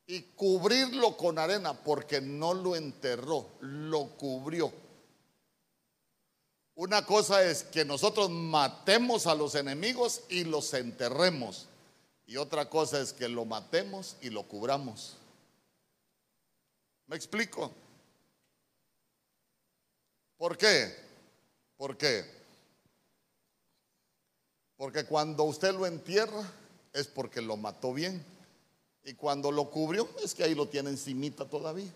[0.06, 4.72] y cubrirlo con arena porque no lo enterró, lo cubrió.
[6.76, 11.68] Una cosa es que nosotros matemos a los enemigos y los enterremos.
[12.26, 15.18] Y otra cosa es que lo matemos y lo cubramos.
[17.08, 17.72] ¿Me explico?
[20.38, 20.96] ¿Por qué?
[21.78, 22.26] ¿Por qué?
[24.78, 26.44] Porque cuando usted lo entierra
[26.92, 28.33] es porque lo mató bien.
[29.04, 31.92] Y cuando lo cubrió es que ahí lo tiene encimita todavía.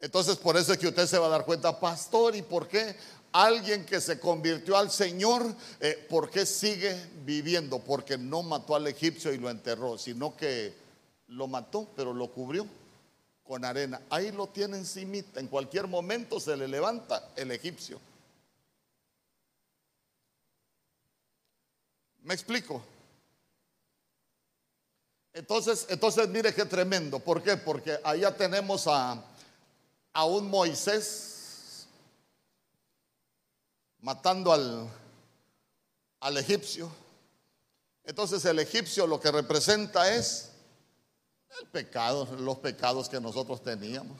[0.00, 2.96] Entonces por eso es que usted se va a dar cuenta, pastor, ¿y por qué
[3.32, 7.80] alguien que se convirtió al Señor, eh, por qué sigue viviendo?
[7.80, 10.72] Porque no mató al egipcio y lo enterró, sino que
[11.26, 12.66] lo mató, pero lo cubrió
[13.44, 14.00] con arena.
[14.08, 18.00] Ahí lo tiene encimita, en cualquier momento se le levanta el egipcio.
[22.22, 22.82] ¿Me explico?
[25.32, 27.18] Entonces, entonces mire qué tremendo.
[27.18, 27.56] ¿Por qué?
[27.56, 29.22] Porque allá tenemos a,
[30.12, 31.86] a un Moisés
[34.00, 34.88] matando al,
[36.20, 36.90] al egipcio.
[38.04, 40.50] Entonces el egipcio lo que representa es
[41.60, 44.18] el pecado, los pecados que nosotros teníamos.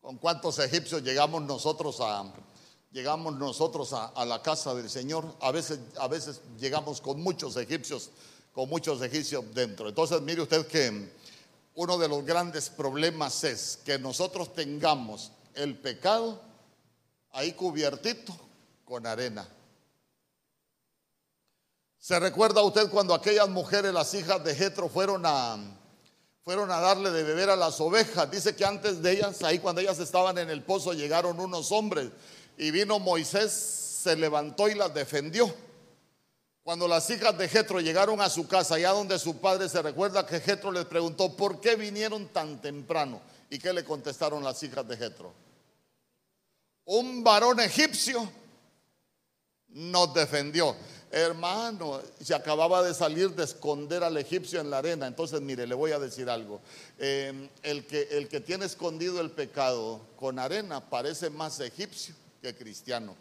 [0.00, 2.32] ¿Con cuántos egipcios llegamos nosotros a
[2.96, 5.26] llegamos nosotros a, la casa del Señor?
[5.40, 8.08] A veces, a veces llegamos con muchos egipcios,
[8.54, 9.90] con muchos egipcios dentro.
[9.90, 11.12] Entonces mire usted que
[11.74, 16.40] uno de los grandes problemas es que nosotros tengamos el pecado
[17.32, 18.34] ahí cubiertito
[18.86, 19.46] con arena.
[21.98, 25.58] ¿Se recuerda usted cuando aquellas mujeres, las hijas de Jetro, fueron a,
[26.44, 28.30] fueron a darle de beber a las ovejas?
[28.30, 32.10] Dice que antes de ellas, ahí cuando ellas estaban en el pozo, llegaron unos hombres
[32.58, 35.52] y vino Moisés, se levantó y las defendió.
[36.62, 40.26] Cuando las hijas de Jetro llegaron a su casa, allá donde su padre se recuerda
[40.26, 43.20] que Jetro les preguntó, ¿por qué vinieron tan temprano?
[43.50, 45.32] ¿Y qué le contestaron las hijas de Jetro?
[46.86, 48.28] Un varón egipcio
[49.68, 50.74] nos defendió.
[51.12, 55.06] Hermano, se acababa de salir de esconder al egipcio en la arena.
[55.06, 56.60] Entonces, mire, le voy a decir algo.
[56.98, 62.14] Eh, el, que, el que tiene escondido el pecado con arena parece más egipcio
[62.54, 63.16] cristiano.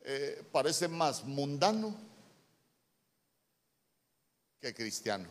[0.00, 1.94] Eh, parece más mundano
[4.60, 5.28] que cristiano.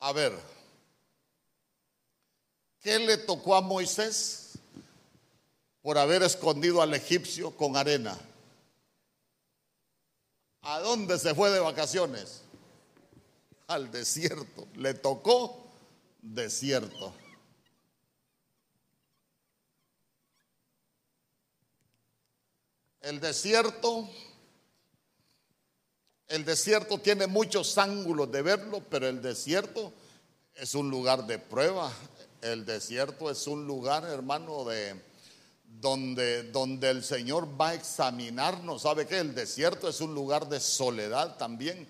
[0.00, 0.32] A ver,
[2.80, 4.47] ¿qué le tocó a Moisés
[5.88, 8.14] por haber escondido al egipcio con arena?
[10.60, 12.42] ¿A dónde se fue de vacaciones?
[13.68, 14.68] Al desierto.
[14.74, 15.66] Le tocó
[16.20, 17.14] desierto.
[23.00, 24.06] El desierto
[26.26, 29.94] el desierto tiene muchos ángulos de verlo, pero el desierto
[30.54, 31.90] es un lugar de prueba.
[32.42, 35.07] El desierto es un lugar, hermano, de
[35.68, 38.82] donde, donde el Señor va a examinarnos.
[38.82, 39.18] ¿Sabe qué?
[39.18, 41.88] El desierto es un lugar de soledad también.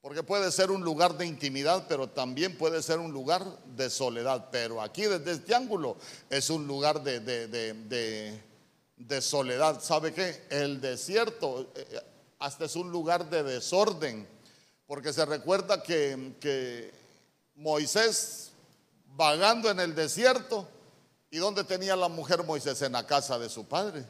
[0.00, 3.44] Porque puede ser un lugar de intimidad, pero también puede ser un lugar
[3.76, 4.48] de soledad.
[4.50, 5.96] Pero aquí desde este ángulo
[6.28, 8.52] es un lugar de, de, de
[9.08, 9.82] de soledad.
[9.82, 10.44] ¿Sabe qué?
[10.50, 12.00] El desierto eh,
[12.38, 14.26] hasta es un lugar de desorden,
[14.86, 16.92] porque se recuerda que, que
[17.54, 18.50] Moisés
[19.14, 20.68] vagando en el desierto,
[21.32, 22.80] ¿y dónde tenía la mujer Moisés?
[22.82, 24.06] En la casa de su padre.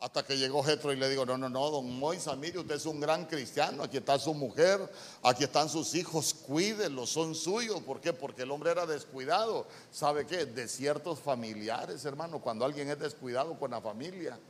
[0.00, 2.86] Hasta que llegó Jetro y le digo, no, no, no, don Moisés, mire, usted es
[2.86, 4.80] un gran cristiano, aquí está su mujer,
[5.22, 7.80] aquí están sus hijos, cuídenlos, son suyos.
[7.82, 8.12] ¿Por qué?
[8.12, 9.68] Porque el hombre era descuidado.
[9.92, 10.44] ¿Sabe qué?
[10.44, 14.40] Desiertos familiares, hermano, cuando alguien es descuidado con la familia.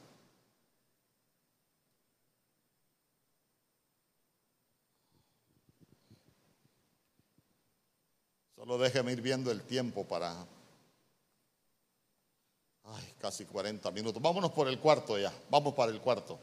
[8.57, 10.47] Solo déjeme ir viendo el tiempo para
[12.85, 14.21] Ay, casi 40 minutos.
[14.21, 15.33] Vámonos por el cuarto ya.
[15.51, 16.39] Vamos para el cuarto.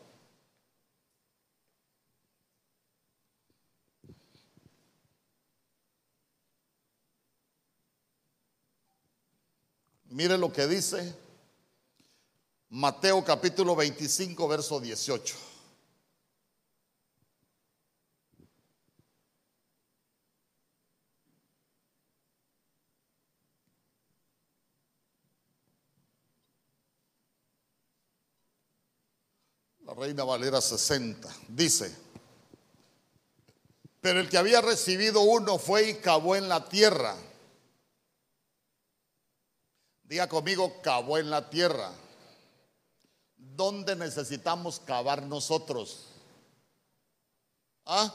[10.12, 11.16] Mire lo que dice
[12.70, 15.49] Mateo capítulo 25, verso 18.
[30.00, 31.93] Reina Valera 60, dice,
[34.00, 37.18] pero el que había recibido uno fue y cavó en la tierra.
[40.04, 41.91] Diga conmigo, cavó en la tierra.
[43.36, 46.06] ¿Dónde necesitamos cavar nosotros?
[47.86, 48.14] ¿Ah?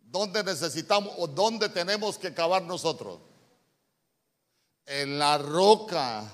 [0.00, 3.20] ¿Dónde necesitamos o dónde tenemos que cavar nosotros?
[4.84, 6.28] En la roca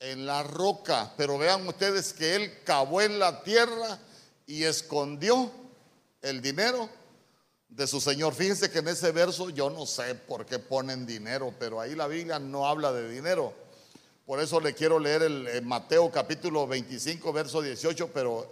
[0.00, 3.98] en la roca, pero vean ustedes que él cavó en la tierra
[4.46, 5.50] y escondió
[6.22, 6.88] el dinero
[7.68, 8.34] de su Señor.
[8.34, 12.06] Fíjense que en ese verso yo no sé por qué ponen dinero, pero ahí la
[12.06, 13.52] Biblia no habla de dinero.
[14.26, 18.50] Por eso le quiero leer el, Mateo capítulo 25, verso 18, pero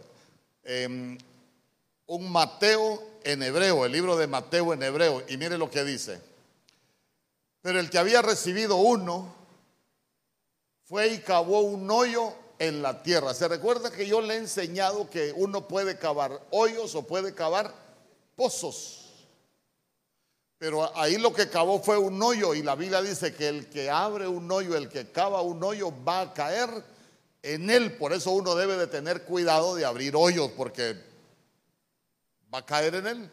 [0.64, 1.16] em,
[2.06, 6.20] un Mateo en hebreo, el libro de Mateo en hebreo, y mire lo que dice.
[7.62, 9.34] Pero el que había recibido uno,
[10.92, 13.32] fue y cavó un hoyo en la tierra.
[13.32, 17.74] ¿Se recuerda que yo le he enseñado que uno puede cavar hoyos o puede cavar
[18.36, 19.06] pozos?
[20.58, 23.88] Pero ahí lo que cavó fue un hoyo y la Biblia dice que el que
[23.88, 26.68] abre un hoyo, el que cava un hoyo va a caer
[27.40, 27.96] en él.
[27.96, 30.94] Por eso uno debe de tener cuidado de abrir hoyos porque
[32.52, 33.30] va a caer en él.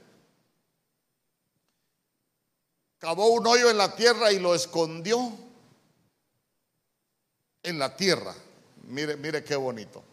[3.00, 5.49] Cavó un hoyo en la tierra y lo escondió
[7.64, 8.34] en la tierra.
[8.88, 10.04] Mire, mire qué bonito.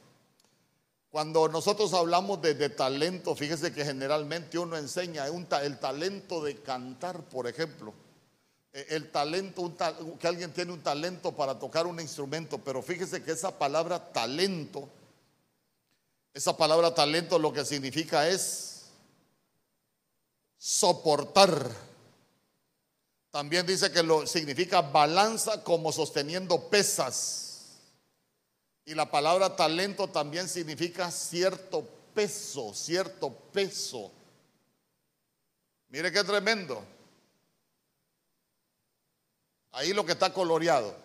[1.11, 7.47] Cuando nosotros hablamos de, talento, fíjese que generalmente uno enseña el talento de cantar, por
[7.47, 7.95] ejemplo.
[8.75, 9.75] eh, el talento,
[10.21, 14.91] que alguien tiene un talento para tocar un instrumento, pero fíjese que esa palabra talento,
[16.35, 18.85] esa palabra talento lo que significa es
[20.59, 21.71] soportar.
[23.37, 27.77] También dice que lo significa balanza como sosteniendo pesas.
[28.87, 34.11] Y la palabra talento también significa cierto peso, cierto peso.
[35.91, 36.83] Mire qué tremendo.
[39.73, 40.97] Ahí lo que está coloreado.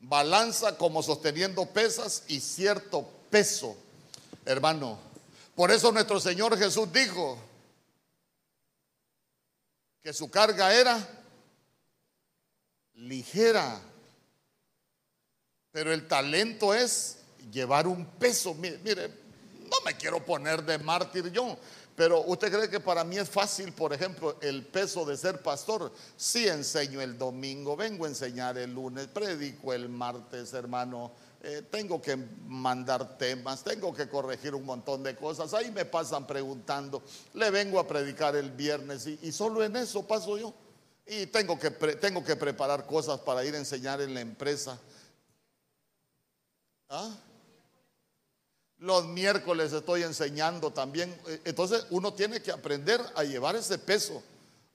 [0.00, 3.74] Balanza como sosteniendo pesas y cierto peso,
[4.44, 4.98] hermano.
[5.54, 7.38] Por eso nuestro Señor Jesús dijo
[10.02, 11.17] que su carga era
[12.98, 13.80] ligera.
[15.70, 17.18] Pero el talento es
[17.52, 18.54] llevar un peso.
[18.54, 19.08] Mire,
[19.70, 21.56] no me quiero poner de mártir yo,
[21.94, 25.92] pero usted cree que para mí es fácil, por ejemplo, el peso de ser pastor.
[26.16, 31.12] Sí enseño el domingo, vengo a enseñar el lunes, predico el martes, hermano.
[31.40, 35.54] Eh, tengo que mandar temas, tengo que corregir un montón de cosas.
[35.54, 37.02] Ahí me pasan preguntando,
[37.34, 40.52] le vengo a predicar el viernes y solo en eso paso yo.
[41.08, 44.78] Y tengo que, tengo que preparar cosas para ir a enseñar en la empresa.
[46.90, 47.16] ¿Ah?
[48.78, 51.18] Los miércoles estoy enseñando también.
[51.26, 54.22] Eh, entonces uno tiene que aprender a llevar ese peso,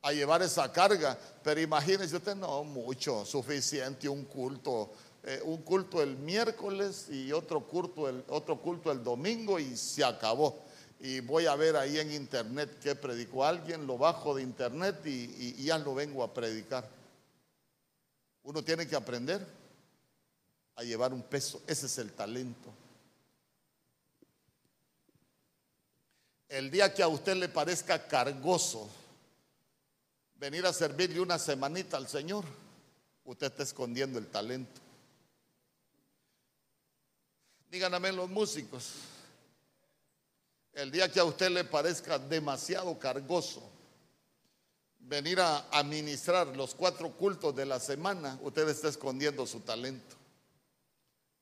[0.01, 1.17] a llevar esa carga.
[1.43, 4.91] Pero imagínese usted, no mucho, suficiente un culto.
[5.25, 10.03] Eh, un culto el miércoles y otro culto, el, otro culto el domingo y se
[10.03, 10.63] acabó.
[11.03, 15.55] Y voy a ver ahí en internet que predicó alguien, lo bajo de internet y,
[15.59, 16.89] y ya lo vengo a predicar.
[18.41, 19.45] Uno tiene que aprender
[20.75, 21.61] a llevar un peso.
[21.67, 22.73] Ese es el talento.
[26.53, 28.87] el día que a usted le parezca cargoso
[30.35, 32.45] venir a servirle una semanita al Señor,
[33.25, 34.79] usted está escondiendo el talento.
[37.71, 38.91] Díganme los músicos,
[40.73, 43.73] el día que a usted le parezca demasiado cargoso
[44.99, 50.15] venir a administrar los cuatro cultos de la semana, usted está escondiendo su talento.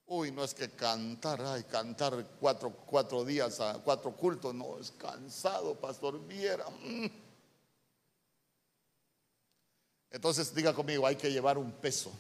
[0.08, 4.92] Uy, no es que cantar, ay, cantar cuatro, cuatro días a cuatro cultos, no, es
[4.92, 6.66] cansado, pastor, viera.
[10.12, 12.12] Entonces diga conmigo, hay que llevar un peso.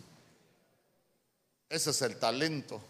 [1.68, 2.82] Ese es el talento.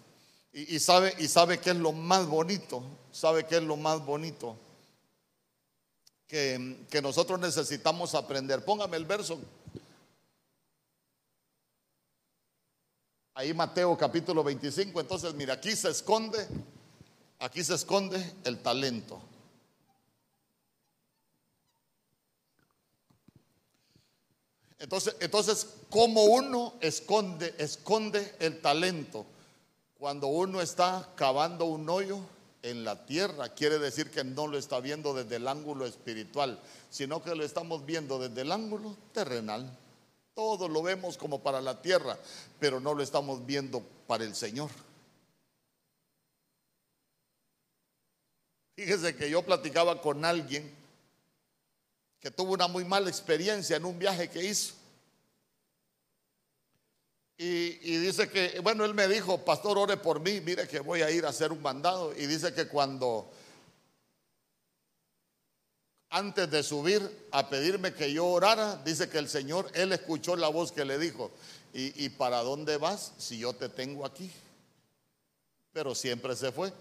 [0.53, 4.57] Y, sabe, y sabe qué es lo más bonito, sabe qué es lo más bonito
[6.27, 8.65] que, que nosotros necesitamos aprender.
[8.65, 9.39] Póngame el verso
[13.33, 14.99] Ahí Mateo capítulo 25.
[14.99, 16.45] Entonces, mira, aquí se esconde,
[17.39, 19.21] aquí se esconde el talento.
[24.77, 29.25] Entonces, entonces, ¿cómo uno esconde, esconde el talento?
[30.01, 32.21] Cuando uno está cavando un hoyo
[32.63, 37.21] en la tierra, quiere decir que no lo está viendo desde el ángulo espiritual, sino
[37.21, 39.77] que lo estamos viendo desde el ángulo terrenal.
[40.33, 42.17] Todo lo vemos como para la tierra,
[42.59, 44.71] pero no lo estamos viendo para el Señor.
[48.75, 50.75] Fíjese que yo platicaba con alguien
[52.19, 54.80] que tuvo una muy mala experiencia en un viaje que hizo.
[57.43, 61.01] Y, y, dice que, bueno, él me dijo, pastor, ore por mí, mire que voy
[61.01, 62.13] a ir a hacer un mandado.
[62.15, 63.31] Y dice que cuando
[66.11, 70.49] antes de subir a pedirme que yo orara, dice que el Señor, él escuchó la
[70.49, 71.31] voz que le dijo,
[71.73, 74.29] ¿y, para dónde vas si yo te tengo aquí?
[75.73, 76.71] Pero siempre se fue.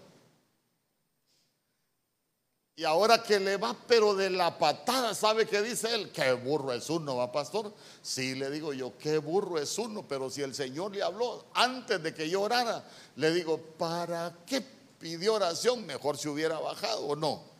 [2.75, 6.11] Y ahora que le va, pero de la patada, ¿sabe qué dice él?
[6.11, 7.73] Qué burro es uno, ¿va, pastor?
[8.01, 12.01] Sí, le digo yo, qué burro es uno, pero si el Señor le habló antes
[12.01, 12.83] de que yo orara,
[13.17, 14.61] le digo, ¿para qué
[14.97, 15.85] pidió oración?
[15.85, 17.51] Mejor si hubiera bajado o no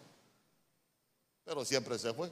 [1.52, 2.32] pero siempre se fue.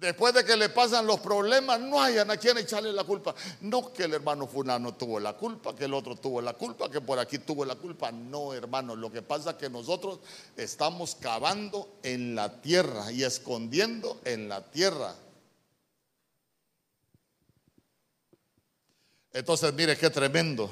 [0.00, 3.34] Después de que le pasan los problemas, no hayan a quien echarle la culpa.
[3.60, 7.02] No que el hermano Fulano tuvo la culpa, que el otro tuvo la culpa, que
[7.02, 8.10] por aquí tuvo la culpa.
[8.10, 10.20] No, hermano, lo que pasa es que nosotros
[10.56, 15.14] estamos cavando en la tierra y escondiendo en la tierra.
[19.34, 20.70] Entonces, mire qué tremendo.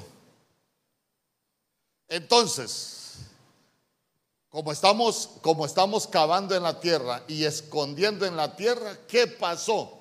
[2.07, 3.08] Entonces,
[4.49, 9.97] como estamos, como estamos cavando en la tierra y escondiendo en la tierra, ¿qué pasó?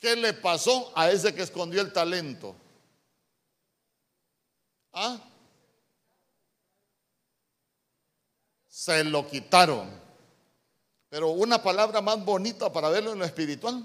[0.00, 2.54] ¿Qué le pasó a ese que escondió el talento?
[4.92, 5.18] ¿Ah?
[8.68, 9.88] Se lo quitaron.
[11.08, 13.84] Pero una palabra más bonita para verlo en lo espiritual.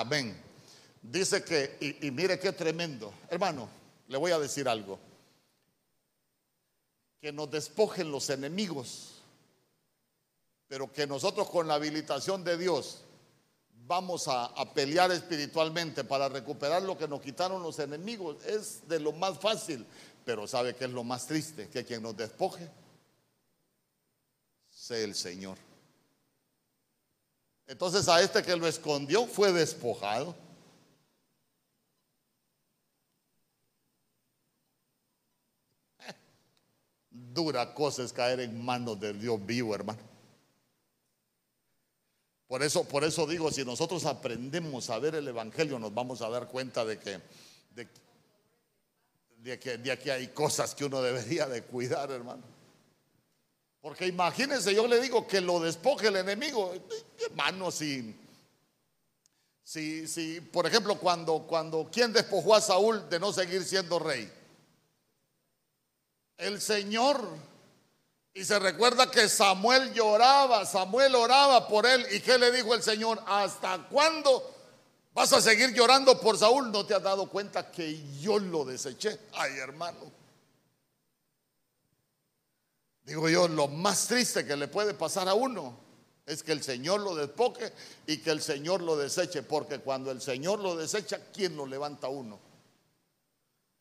[0.00, 0.36] Amén.
[1.00, 3.14] Dice que, y, mire qué tremendo.
[3.30, 3.68] Hermano,
[4.08, 4.98] le voy a decir algo.
[7.20, 9.22] Que nos despojen los enemigos,
[10.66, 13.02] pero que nosotros con la habilitación de Dios
[13.86, 18.44] vamos a, a, pelear espiritualmente para recuperar lo que nos quitaron los enemigos.
[18.44, 19.86] Es de lo más fácil,
[20.24, 21.68] pero ¿sabe que es lo más triste?
[21.68, 22.68] Que quien nos despoje
[24.70, 25.56] sea el Señor.
[27.66, 30.36] Entonces a este que lo escondió fue despojado.
[37.10, 40.00] Dura cosa es caer en manos del Dios vivo, hermano.
[42.46, 46.28] Por eso, por eso digo, si nosotros aprendemos a ver el Evangelio, nos vamos a
[46.28, 47.20] dar cuenta de que,
[47.74, 47.88] de,
[49.38, 52.53] de que, de que hay cosas que uno debería de cuidar, hermano.
[53.84, 56.72] Porque imagínense, yo le digo que lo despoje el enemigo,
[57.18, 58.16] hermano, si,
[59.62, 64.32] si, si por ejemplo, cuando, cuando, ¿quién despojó a Saúl de no seguir siendo rey?
[66.38, 67.28] El Señor.
[68.32, 72.06] Y se recuerda que Samuel lloraba, Samuel oraba por él.
[72.10, 73.22] ¿Y qué le dijo el Señor?
[73.26, 74.50] ¿Hasta cuándo
[75.12, 76.72] vas a seguir llorando por Saúl?
[76.72, 79.20] ¿No te has dado cuenta que yo lo deseché?
[79.34, 80.23] Ay, hermano.
[83.04, 85.76] Digo yo, lo más triste que le puede pasar a uno
[86.26, 87.70] es que el Señor lo despoque
[88.06, 89.42] y que el Señor lo deseche.
[89.42, 92.38] Porque cuando el Señor lo desecha, ¿quién lo levanta a uno?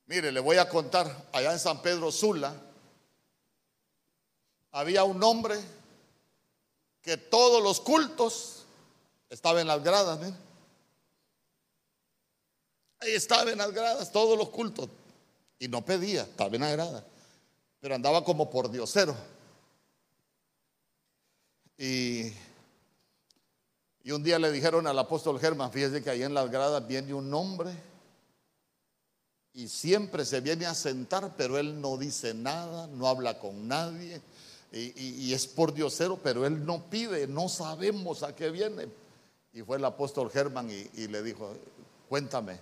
[0.08, 2.54] Mire, le voy a contar, allá en San Pedro Sula,
[4.72, 5.58] había un hombre
[7.02, 8.66] que todos los cultos
[9.30, 10.36] estaba en las gradas, mire.
[13.00, 14.90] Ahí estaba en las gradas, todos los cultos.
[15.60, 17.04] Y no pedía, estaba en las gradas.
[17.84, 19.14] Pero andaba como por diosero.
[21.78, 22.32] Y,
[24.06, 27.14] y un día le dijeron al apóstol Germán, fíjese que ahí en las gradas viene
[27.14, 27.74] un hombre
[29.52, 34.22] y siempre se viene a sentar, pero él no dice nada, no habla con nadie.
[34.72, 38.88] Y, y, es por diosero, pero él no pide, no sabemos a qué viene.
[39.52, 41.54] Y fue el apóstol Germán y, y, le dijo,
[42.08, 42.62] cuéntame,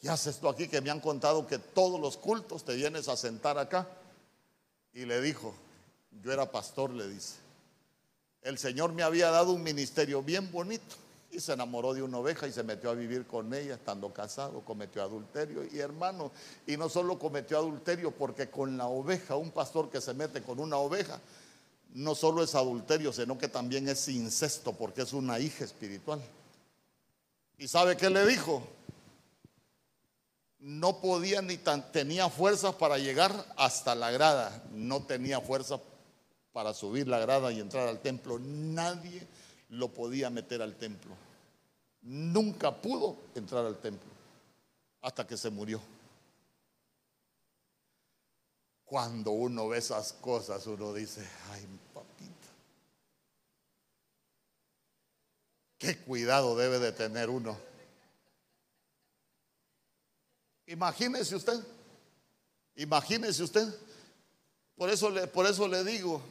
[0.00, 0.68] ¿qué haces tú aquí?
[0.68, 3.88] Que me han contado que todos los cultos te vienes a sentar acá.
[4.92, 5.54] Y le dijo,
[6.22, 7.36] yo era pastor, le dice,
[8.42, 10.96] el Señor me había dado un ministerio bien bonito
[11.30, 14.62] y se enamoró de una oveja y se metió a vivir con ella estando casado,
[14.64, 16.32] cometió adulterio y hermano,
[16.66, 20.58] y no solo cometió adulterio porque con la oveja, un pastor que se mete con
[20.58, 21.20] una oveja,
[21.94, 26.20] no solo es adulterio, sino que también es incesto porque es una hija espiritual.
[27.58, 28.62] ¿Y sabe qué le dijo?
[30.60, 31.56] No podía ni
[31.92, 35.80] tenía fuerzas para llegar hasta la grada, no tenía fuerza
[36.52, 38.38] para subir la grada y entrar al templo.
[38.38, 39.26] Nadie
[39.70, 41.14] lo podía meter al templo.
[42.02, 44.10] Nunca pudo entrar al templo
[45.00, 45.80] hasta que se murió.
[48.84, 52.48] Cuando uno ve esas cosas, uno dice, ay, papita,
[55.78, 57.69] qué cuidado debe de tener uno.
[60.70, 61.58] Imagínese usted,
[62.76, 63.66] imagínese usted.
[64.76, 66.22] Por eso le, por eso le digo,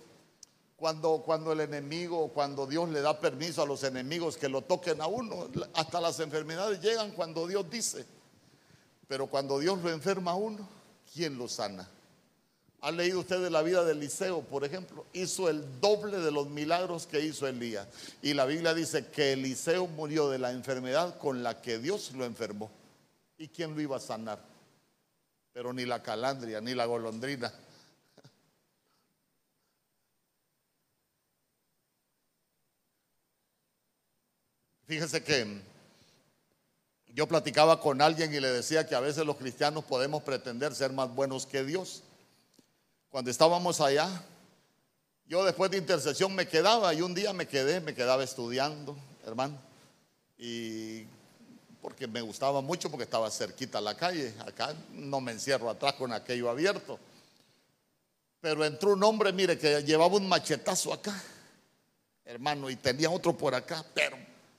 [0.78, 5.02] cuando, cuando el enemigo, cuando Dios le da permiso a los enemigos que lo toquen
[5.02, 8.06] a uno, hasta las enfermedades llegan cuando Dios dice.
[9.10, 10.66] Pero cuando Dios lo enferma a uno,
[11.14, 11.90] ¿quién lo sana?
[12.80, 15.06] ¿Ha leído usted de la vida de Eliseo, por ejemplo?
[15.12, 17.90] Hizo el doble de los milagros que hizo Elías.
[18.22, 22.24] Y la Biblia dice que Eliseo murió de la enfermedad con la que Dios lo
[22.24, 22.72] enfermó.
[23.40, 24.44] ¿Y quién lo iba a sanar?
[25.54, 27.52] Pero ni la calandria, ni la golondrina.
[34.86, 35.62] Fíjese que
[37.08, 40.92] yo platicaba con alguien y le decía que a veces los cristianos podemos pretender ser
[40.92, 42.04] más buenos que Dios.
[43.10, 44.22] Cuando estábamos allá,
[45.28, 49.58] yo después de intercesión me quedaba y un día me quedé, me quedaba estudiando, hermano.
[50.38, 51.06] Y
[51.82, 56.12] porque me gustaba mucho porque estaba cerquita la calle, acá no me encierro atrás con
[56.12, 57.00] aquello abierto.
[58.42, 61.22] Pero entró un hombre, mire, que llevaba un machetazo acá,
[62.26, 64.18] hermano, y tenía otro por acá, pero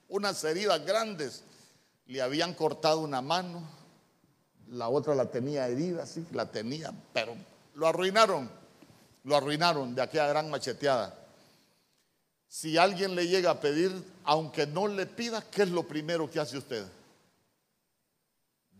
[0.08, 1.42] unas heridas grandes.
[2.06, 3.62] Le habían cortado una mano,
[4.68, 7.36] la otra la tenía herida, sí, la tenía, pero
[7.74, 8.50] lo arruinaron,
[9.24, 11.16] lo arruinaron de aquella gran macheteada.
[12.48, 13.92] Si alguien le llega a pedir,
[14.24, 16.84] aunque no le pida, ¿qué es lo primero que hace usted?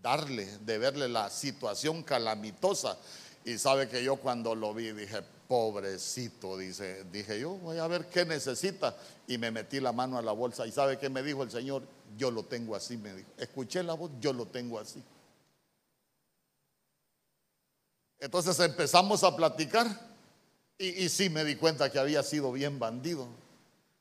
[0.03, 2.99] Darle, de verle la situación calamitosa.
[3.45, 8.07] Y sabe que yo cuando lo vi dije, pobrecito, dice, dije yo, voy a ver
[8.07, 8.97] qué necesita.
[9.27, 10.67] Y me metí la mano a la bolsa.
[10.67, 11.83] ¿Y sabe qué me dijo el Señor?
[12.17, 13.31] yo lo tengo así, me dijo.
[13.37, 15.03] Escuché la voz, yo lo tengo así.
[18.19, 19.87] Entonces empezamos a platicar
[20.77, 23.27] y, y sí me di cuenta que había sido bien bandido.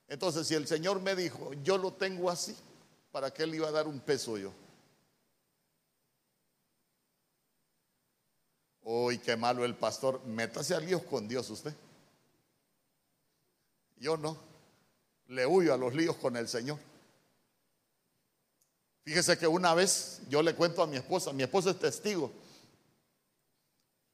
[0.08, 2.56] Entonces si el Señor me dijo, yo lo tengo así,
[3.12, 4.52] ¿para qué le iba a dar un peso yo?
[8.92, 10.26] Uy, qué malo el pastor.
[10.26, 11.76] Métase a líos con Dios usted.
[13.98, 14.36] Yo no.
[15.28, 16.80] Le huyo a los líos con el Señor.
[19.04, 22.32] Fíjese que una vez yo le cuento a mi esposa, mi esposa es testigo,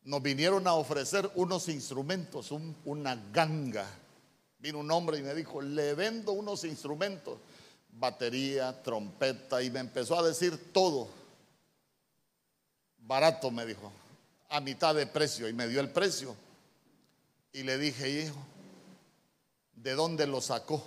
[0.03, 2.51] nos vinieron a ofrecer unos instrumentos,
[2.83, 3.87] una ganga.
[4.59, 7.39] Vino un hombre y me dijo, le vendo unos instrumentos,
[7.93, 11.07] batería, trompeta, y me empezó a decir todo.
[12.97, 13.91] Barato, me dijo,
[14.49, 16.35] a mitad de precio, y me dio el precio.
[17.51, 18.37] Y le dije, hijo,
[19.75, 20.83] ¿de dónde lo sacó?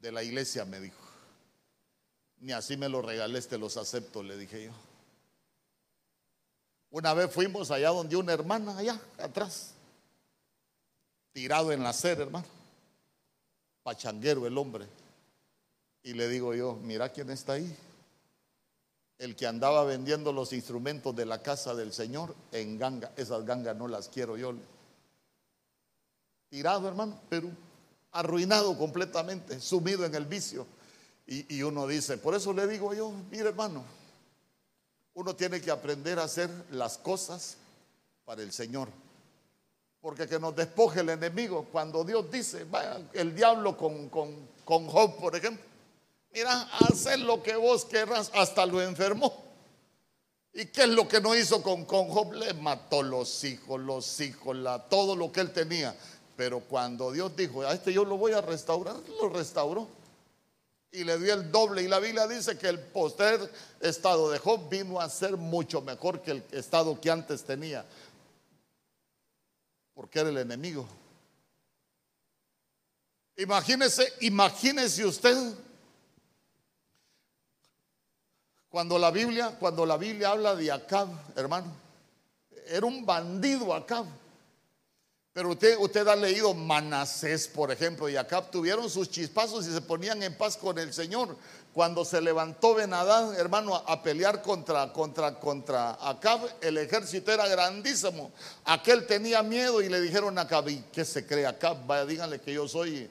[0.00, 0.96] De la iglesia, me dijo.
[2.40, 4.72] Ni así me lo regalé, te los acepto, le dije yo.
[6.90, 9.74] Una vez fuimos allá donde una hermana, allá atrás,
[11.32, 12.46] tirado en la acera, hermano.
[13.82, 14.86] Pachanguero el hombre.
[16.02, 17.76] Y le digo yo, mira quién está ahí.
[19.18, 23.12] El que andaba vendiendo los instrumentos de la casa del Señor en ganga.
[23.16, 24.54] Esas gangas no las quiero yo.
[26.48, 27.50] Tirado, hermano, pero
[28.12, 30.66] arruinado completamente, sumido en el vicio.
[31.30, 33.84] Y, uno dice, por eso le digo yo, mire hermano,
[35.12, 37.58] uno tiene que aprender a hacer las cosas
[38.24, 38.88] para el Señor.
[40.00, 44.86] Porque que nos despoje el enemigo, cuando Dios dice, vaya, el diablo con, con, con
[44.86, 45.62] Job, por ejemplo,
[46.38, 46.68] mira,
[47.18, 49.44] lo que vos querrás, hasta lo enfermó.
[50.52, 52.32] ¿Y qué es lo que no hizo con, con Job?
[52.32, 55.94] Le mató los hijos, los hijos, la, todo lo que él tenía.
[56.36, 59.88] Pero cuando Dios dijo, a este yo lo voy a restaurar, lo restauró
[60.92, 61.82] y le dio el doble.
[61.82, 66.22] Y la Biblia dice que el poster estado de Job vino a ser mucho mejor
[66.22, 67.84] que el estado que antes tenía,
[69.94, 70.86] porque era el enemigo.
[73.36, 75.36] Imagínese, imagínese usted
[78.68, 81.72] cuando la Biblia, cuando la Biblia habla de Acab, hermano,
[82.66, 84.06] era un bandido Acab.
[85.32, 89.80] Pero usted, usted ha leído Manasés, por ejemplo, y acá tuvieron sus chispazos y se
[89.80, 91.36] ponían en paz con el Señor.
[91.72, 98.32] Cuando se levantó Benadán, hermano, a pelear contra, contra, contra Acab, el ejército era grandísimo.
[98.64, 101.86] Aquel tenía miedo y le dijeron a Acab, ¿y qué se cree Acab?
[101.86, 103.08] Vaya, díganle que yo soy.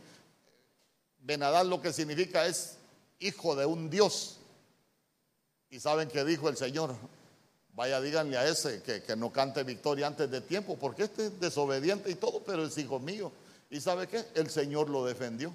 [1.20, 2.76] Benadán lo que significa es
[3.20, 4.38] hijo de un Dios.
[5.70, 6.96] Y saben que dijo el Señor,
[7.78, 12.10] Vaya, díganle a ese que, no cante victoria antes de tiempo, porque este es desobediente
[12.10, 13.32] y todo, pero es hijo mío.
[13.70, 14.26] ¿Y sabe qué?
[14.34, 15.54] El Señor lo defendió.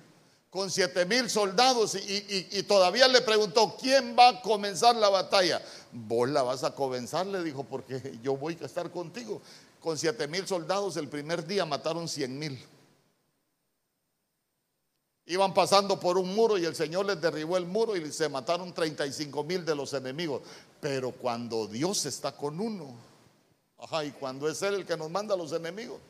[0.48, 5.60] Con siete mil soldados y, todavía le preguntó, ¿quién va a comenzar la batalla?
[5.90, 9.42] Vos la vas a comenzar, le dijo, porque yo voy a estar contigo.
[9.80, 12.56] Con siete mil soldados el primer día mataron cien mil.
[15.26, 18.74] Iban pasando por un muro y el Señor les derribó el muro y se mataron
[18.74, 20.42] 35 mil de los enemigos.
[20.80, 22.94] Pero cuando Dios está con uno,
[23.78, 26.00] ajá, y cuando es Él el que nos manda a los enemigos.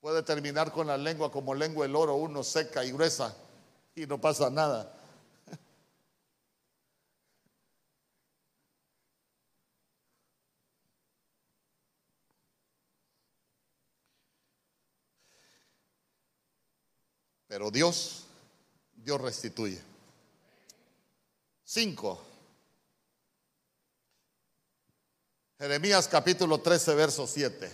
[0.00, 3.34] Puede terminar con la lengua como lengua el oro, uno seca y gruesa
[3.94, 4.92] y no pasa nada.
[17.52, 18.24] Pero Dios,
[18.96, 19.78] Dios restituye.
[21.62, 22.18] Cinco.
[25.58, 27.70] Jeremías capítulo 13, verso 7.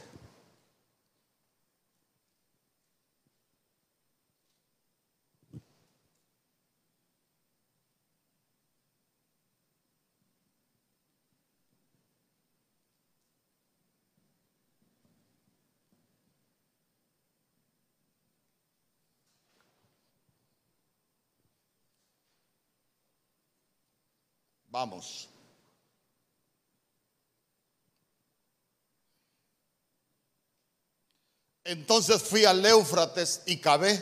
[24.79, 25.29] Vamos.
[31.65, 34.01] Entonces fui al Éufrates y cabé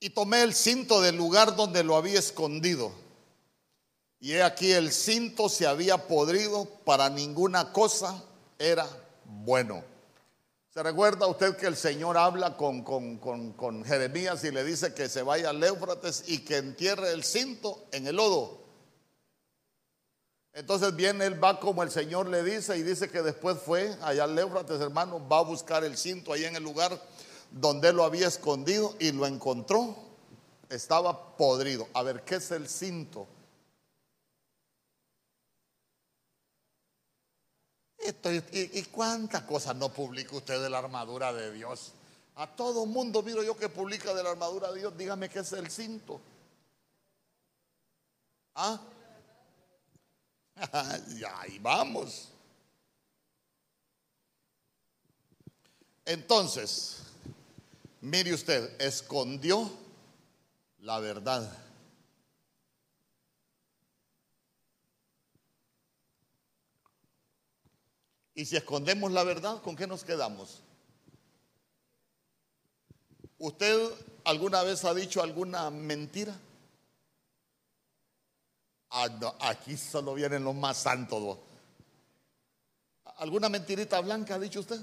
[0.00, 2.94] y tomé el cinto del lugar donde lo había escondido.
[4.20, 8.24] Y he aquí el cinto se había podrido, para ninguna cosa
[8.58, 8.88] era
[9.26, 9.84] bueno.
[10.72, 15.20] ¿Se recuerda usted que el Señor habla con, con, Jeremías y le dice que se
[15.20, 18.61] vaya al Éufrates y que entierre el cinto en el lodo?
[20.54, 24.24] Entonces viene, él va como el Señor le dice y dice que después fue allá
[24.24, 27.00] al Éufrates, hermano, va a buscar el cinto ahí en el lugar
[27.50, 29.96] donde lo había escondido y lo encontró.
[30.68, 31.88] Estaba podrido.
[31.94, 33.26] A ver, ¿qué es el cinto?
[38.52, 41.92] y, y, cuántas cosas no publica usted de la armadura de Dios?
[42.34, 44.96] A todo mundo miro yo que publica de la armadura de Dios.
[44.96, 46.20] Dígame qué es el cinto.
[48.54, 48.80] ¿Ah?
[51.38, 52.28] ahí vamos.
[56.04, 56.98] Entonces,
[58.00, 59.70] mire usted, escondió
[60.80, 61.58] la verdad.
[68.34, 70.60] Y si escondemos la verdad, ¿con qué nos quedamos?
[73.38, 73.90] ¿Usted
[74.24, 76.34] alguna vez ha dicho alguna mentira?
[78.94, 79.08] Ah,
[79.40, 81.38] aquí solo vienen los más santos.
[83.16, 84.80] ¿Alguna mentirita blanca ha dicho usted?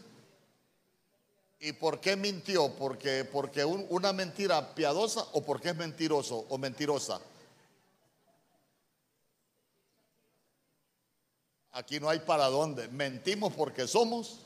[1.59, 2.73] ¿Y por qué mintió?
[2.73, 7.21] ¿Porque, porque una mentira piadosa o porque es mentiroso o mentirosa?
[11.73, 12.87] Aquí no hay para dónde.
[12.87, 14.39] Mentimos porque somos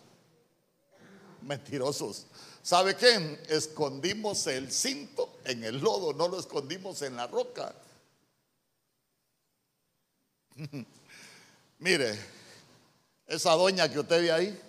[1.41, 2.25] mentirosos.
[2.61, 3.41] ¿Sabe qué?
[3.47, 7.73] Escondimos el cinto en el lodo, no lo escondimos en la roca.
[11.79, 12.19] Mire,
[13.27, 14.61] esa doña que usted ve ahí,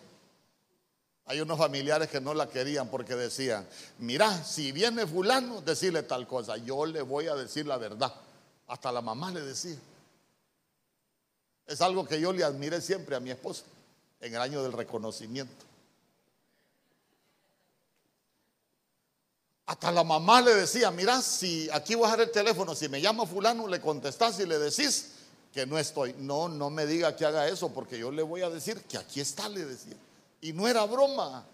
[1.27, 3.67] hay unos familiares que no la querían porque decían,
[3.99, 8.13] mira, si viene fulano, decirle tal cosa, yo le voy a decir la verdad.
[8.67, 9.77] Hasta la mamá le decía.
[11.67, 13.65] Es algo que yo le admiré siempre a mi esposa
[14.21, 15.65] en el año del reconocimiento.
[19.67, 23.67] Hasta la mamá le decía, mira, si aquí voy el teléfono, si me llama fulano,
[23.67, 25.13] le contestás y le decís,
[25.55, 26.13] que no estoy.
[26.19, 29.21] No, no me diga que haga eso porque yo le voy a decir que aquí
[29.21, 29.97] está, le decía.
[30.41, 31.47] Y no era broma.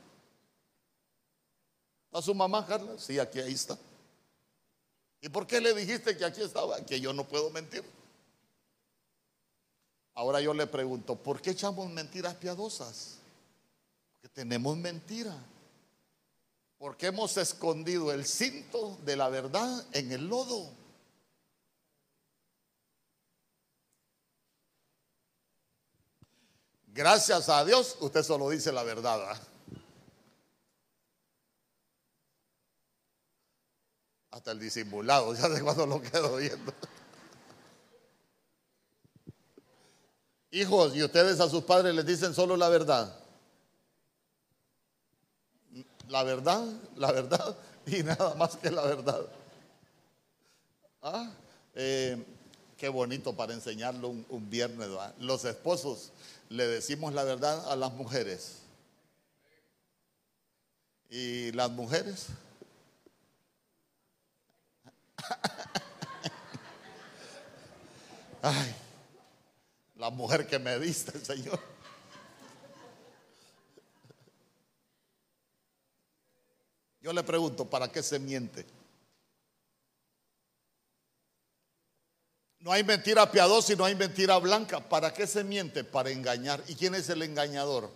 [2.11, 2.99] ¿A su mamá, Carla?
[2.99, 3.79] Sí, aquí ahí está.
[5.21, 6.81] ¿Y por qué le dijiste que aquí estaba?
[6.87, 7.85] Que yo no puedo mentir.
[10.15, 13.19] Ahora yo le pregunto, ¿por qué echamos mentiras piadosas?
[14.15, 15.37] Porque tenemos mentira.
[16.79, 20.80] Porque hemos escondido el cinto de la verdad en el lodo.
[27.01, 29.35] Gracias a Dios, usted solo dice la verdad.
[34.31, 36.75] Hasta el disimulado, ya de cuando lo quedo viendo.
[40.51, 43.19] Hijos, ¿y ustedes a sus padres les dicen solo la verdad?
[46.09, 49.23] La verdad, la verdad y nada más que la verdad.
[51.01, 51.33] Ah,
[51.75, 52.23] eh,
[52.77, 54.91] qué bonito para enseñarlo un, viernes.
[55.19, 56.13] Los esposos,
[56.51, 58.59] le decimos la verdad a las mujeres.
[61.09, 62.27] Y las mujeres.
[68.43, 68.75] Ay,
[69.97, 71.61] la mujer que me diste, Señor.
[77.01, 78.67] Yo le pregunto, ¿para qué se miente?
[82.61, 84.87] No hay mentira piadosa y no hay mentira blanca.
[84.87, 85.83] ¿Para qué se miente?
[85.83, 86.63] Para engañar.
[86.69, 87.91] ¿Y quién es el engañador?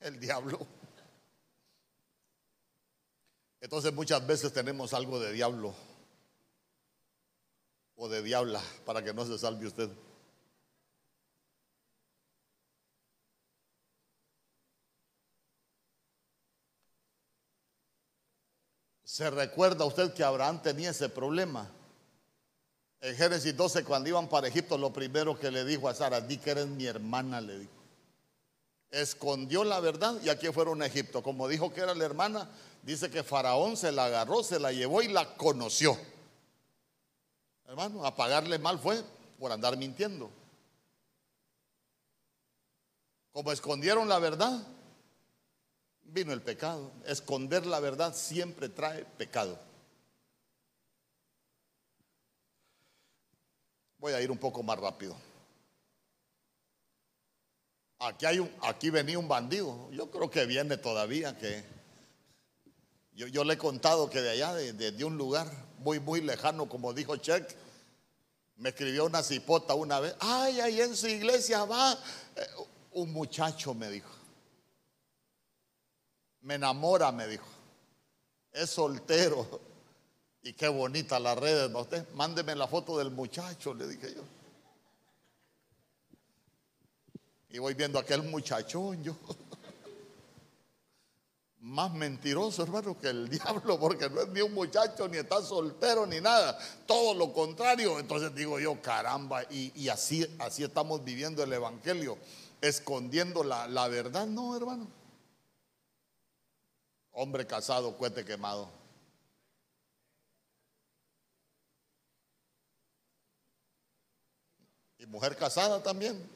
[0.00, 0.66] El diablo.
[3.60, 5.74] Entonces muchas veces tenemos algo de diablo
[7.96, 9.88] o de diabla para que no se salve usted.
[19.04, 21.70] ¿Se recuerda usted que Abraham tenía ese problema?
[23.04, 26.38] En Génesis 12, cuando iban para Egipto, lo primero que le dijo a Sara, di
[26.38, 27.72] que eres mi hermana, le dijo.
[28.90, 31.22] Escondió la verdad y aquí fueron a Egipto.
[31.22, 32.48] Como dijo que era la hermana,
[32.82, 35.98] dice que Faraón se la agarró, se la llevó y la conoció.
[37.66, 39.04] Hermano, a pagarle mal fue
[39.38, 40.30] por andar mintiendo.
[43.32, 44.66] Como escondieron la verdad,
[46.04, 46.90] vino el pecado.
[47.04, 49.58] Esconder la verdad siempre trae pecado.
[54.04, 55.16] Voy a ir un poco más rápido.
[58.00, 59.90] Aquí, hay un, aquí venía un bandido.
[59.92, 61.34] Yo creo que viene todavía.
[61.38, 61.64] Que
[63.14, 67.16] yo, le he contado que de allá, de, un lugar muy, muy lejano, como dijo
[67.16, 67.56] Check,
[68.56, 70.14] me escribió una cipota una vez.
[70.20, 71.94] Ay, ahí en su iglesia va.
[72.36, 72.46] Eh,
[72.92, 74.10] un muchacho me dijo.
[76.42, 77.48] Me enamora, me dijo.
[78.52, 79.62] Es soltero.
[80.44, 81.80] Y qué bonita las redes, ¿no?
[81.80, 84.22] Usted, mándeme la foto del muchacho, le dije yo.
[87.48, 89.16] Y voy viendo aquel muchachón yo.
[91.60, 96.06] Más mentiroso, hermano, que el diablo, porque no es ni un muchacho, ni está soltero,
[96.06, 96.58] ni nada.
[96.86, 97.98] Todo lo contrario.
[97.98, 102.18] Entonces digo yo, caramba, y, así, así estamos viviendo el Evangelio,
[102.60, 104.26] escondiendo la, la verdad.
[104.26, 104.88] No, hermano.
[107.12, 108.83] Hombre casado, cuete quemado.
[115.04, 116.26] Y mujer casada también,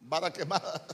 [0.00, 0.86] vara quemada.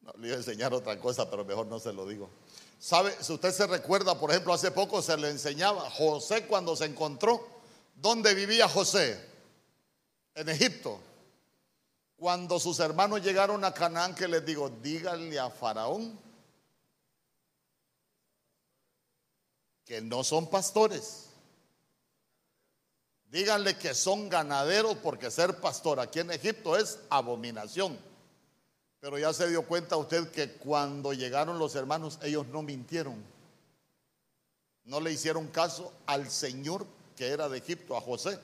[0.00, 2.28] No, le iba a enseñar otra cosa, pero mejor no se lo digo.
[2.80, 3.14] ¿Sabe?
[3.20, 7.54] Si usted se recuerda, por ejemplo, hace poco se le enseñaba José cuando se encontró
[7.94, 9.24] ¿Dónde vivía José?
[10.34, 11.00] En Egipto.
[12.16, 16.18] Cuando sus hermanos llegaron a Canaán, que les digo, díganle a Faraón
[19.84, 21.30] que no son pastores.
[23.26, 27.98] Díganle que son ganaderos porque ser pastor aquí en Egipto es abominación.
[29.00, 33.22] Pero ya se dio cuenta usted que cuando llegaron los hermanos, ellos no mintieron.
[34.84, 36.86] No le hicieron caso al Señor
[37.16, 38.38] que era de Egipto, a José,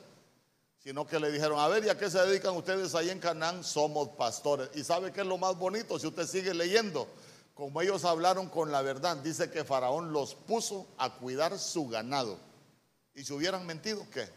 [0.83, 3.63] sino que le dijeron, a ver, ¿y a qué se dedican ustedes ahí en Canaán?
[3.63, 4.69] Somos pastores.
[4.73, 5.99] ¿Y sabe qué es lo más bonito?
[5.99, 7.07] Si usted sigue leyendo,
[7.53, 12.37] como ellos hablaron con la verdad, dice que Faraón los puso a cuidar su ganado.
[13.13, 14.27] ¿Y si hubieran mentido, qué?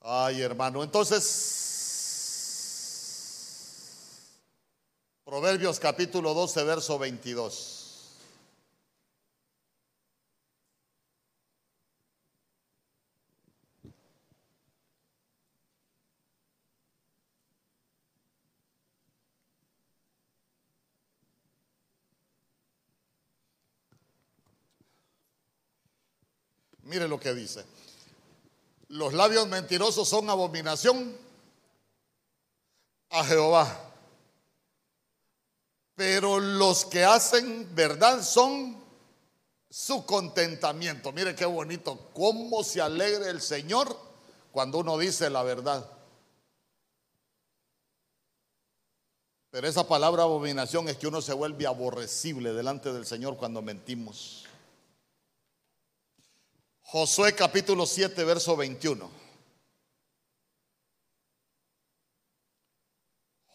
[0.00, 1.64] Ay, hermano, entonces
[5.24, 7.85] Proverbios capítulo 12, verso 22.
[26.96, 27.62] Mire lo que dice.
[28.88, 31.14] Los labios mentirosos son abominación
[33.10, 33.92] a Jehová.
[35.94, 38.82] Pero los que hacen verdad son
[39.68, 41.12] su contentamiento.
[41.12, 42.08] Mire qué bonito.
[42.14, 43.94] Cómo se alegra el Señor
[44.50, 45.86] cuando uno dice la verdad.
[49.50, 54.45] Pero esa palabra abominación es que uno se vuelve aborrecible delante del Señor cuando mentimos.
[56.88, 59.10] Josué capítulo 7, verso 21.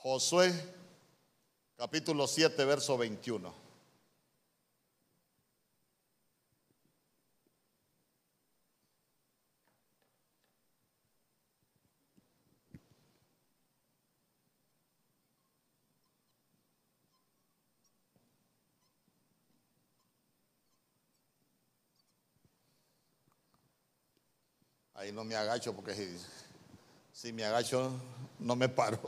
[0.03, 0.53] Josué
[1.77, 3.61] capítulo 7, verso 21.
[25.02, 26.16] Ahí no me agacho porque
[27.12, 27.91] si, me agacho
[28.38, 28.99] no me paro.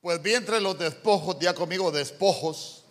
[0.00, 2.82] Pues vi entre los despojos, ya conmigo despojos,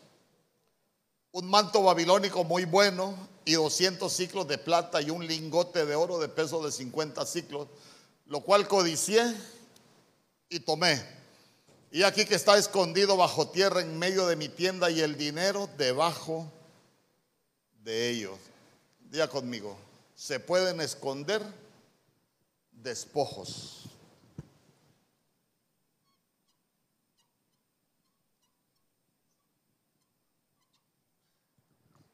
[1.34, 6.18] un manto babilónico muy bueno y 200 ciclos de plata y un lingote de oro
[6.18, 7.68] de peso de 50 ciclos,
[8.28, 9.36] lo cual codicié
[10.48, 11.06] y tomé.
[11.92, 15.70] Y aquí que está escondido bajo tierra en medio de mi tienda y el dinero
[15.78, 16.50] debajo
[17.84, 18.40] de ellos.
[19.10, 19.91] Día conmigo
[20.22, 21.42] se pueden esconder
[22.72, 23.90] despojos.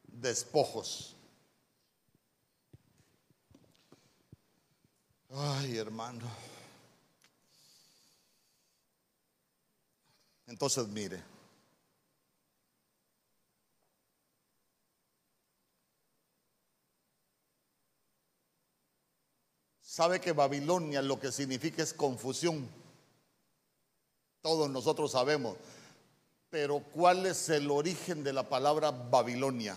[0.04, 1.18] Despojos.
[5.30, 6.26] Ay, hermano.
[10.46, 11.37] Entonces, mire.
[19.98, 22.70] Sabe que Babilonia lo que significa es confusión.
[24.44, 25.58] Todos nosotros sabemos.
[26.52, 29.76] Pero ¿cuál es el origen de la palabra Babilonia?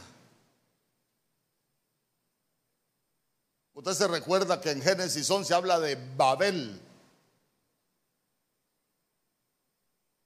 [3.72, 6.78] Usted se recuerda que en Génesis 11 habla de Babel.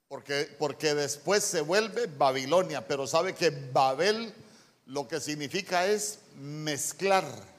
[0.08, 2.84] Porque, porque después se vuelve Babilonia.
[2.84, 4.34] Pero sabe que Babel
[4.86, 7.53] lo que significa es mezclar.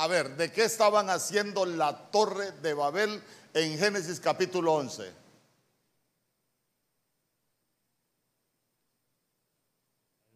[0.00, 3.22] A ver, ¿de qué estaban haciendo la torre de Babel
[3.52, 5.12] en Génesis capítulo 11?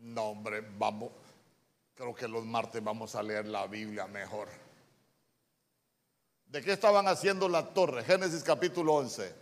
[0.00, 1.12] No, hombre, vamos.
[1.94, 4.48] Creo que los martes vamos a leer la Biblia mejor.
[6.44, 8.04] ¿De qué estaban haciendo la torre?
[8.04, 9.34] Génesis capítulo 11.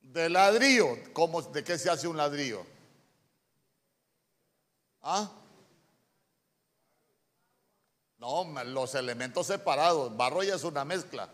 [0.00, 0.96] De ladrillo.
[1.12, 2.64] ¿Cómo, ¿De qué se hace un ladrillo?
[5.02, 5.30] ¿Ah?
[8.18, 10.16] No, los elementos separados.
[10.16, 11.28] Barro ya es una mezcla.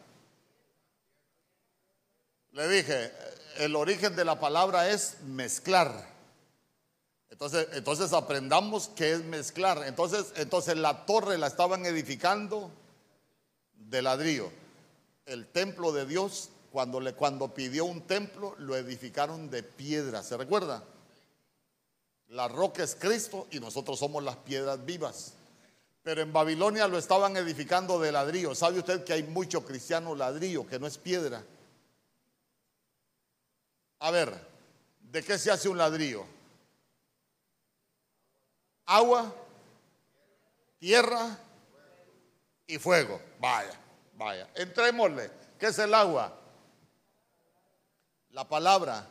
[2.53, 3.13] Le dije,
[3.57, 6.13] el origen de la palabra es mezclar.
[7.31, 9.83] Entonces, entonces aprendamos qué es mezclar.
[9.87, 12.71] Entonces, entonces la torre la estaban edificando
[13.75, 14.51] de ladrillo.
[15.27, 20.23] El templo de Dios, cuando, le, cuando pidió un templo, lo edificaron de piedra.
[20.23, 20.85] ¿Se recuerda?
[22.29, 25.33] La roca es Cristo y nosotros somos las piedras vivas.
[26.05, 28.55] Pero en Babilonia lo estaban edificando de ladrillo.
[28.55, 31.43] ¿Sabe usted que hay mucho cristiano ladrillo, que no es piedra?
[34.01, 34.39] A ver,
[35.01, 36.27] ¿de qué se hace un ladrillo?
[38.85, 39.35] Agua,
[40.79, 41.39] tierra
[42.67, 43.19] y fuego.
[43.41, 43.81] Vaya,
[44.13, 44.51] vaya.
[44.57, 45.31] Entrémosle.
[45.59, 46.39] ¿Qué es el agua?
[48.33, 49.09] La palabra.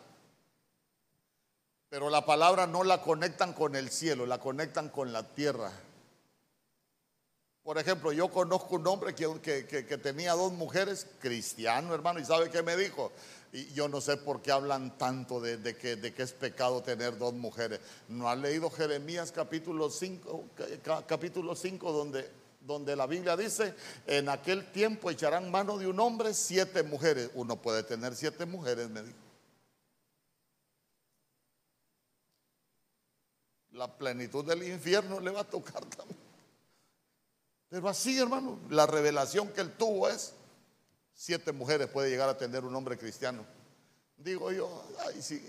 [1.89, 5.71] Pero la palabra no la conectan con el cielo, la conectan con la tierra.
[7.63, 12.49] Por ejemplo, yo conozco un hombre que, que, tenía dos mujeres, cristiano hermano, y ¿sabe
[12.49, 13.13] qué me dijo?
[13.53, 17.17] Y yo no sé por qué hablan tanto de, que, de que es pecado tener
[17.17, 17.79] dos mujeres.
[18.09, 20.49] ¿No ha leído Jeremías capítulo 5,
[21.07, 23.73] capítulo 5 donde, donde la Biblia dice,
[24.07, 27.29] en aquel tiempo echarán mano de un hombre siete mujeres?
[27.33, 29.17] Uno puede tener siete mujeres, me dijo.
[33.71, 36.22] La plenitud del infierno le va a tocar también.
[37.73, 40.35] Pero así, hermano, la revelación que él tuvo es
[41.15, 43.43] siete mujeres puede llegar a tener un hombre cristiano.
[44.15, 44.87] Digo yo,
[45.19, 45.43] si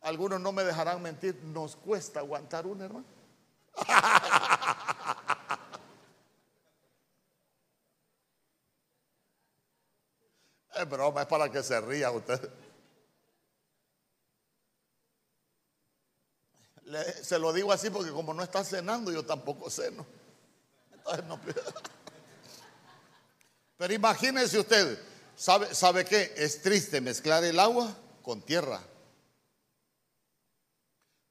[0.00, 3.06] algunos no me dejarán mentir, nos cuesta aguantar una, hermano.
[10.74, 12.50] Es broma, es para que se ría usted.
[17.22, 20.04] se lo digo así porque como no está cenando, yo tampoco ceno.
[23.76, 24.98] Pero imagínese usted,
[25.36, 26.32] ¿sabe, ¿sabe qué?
[26.36, 28.80] Es triste mezclar el agua con tierra.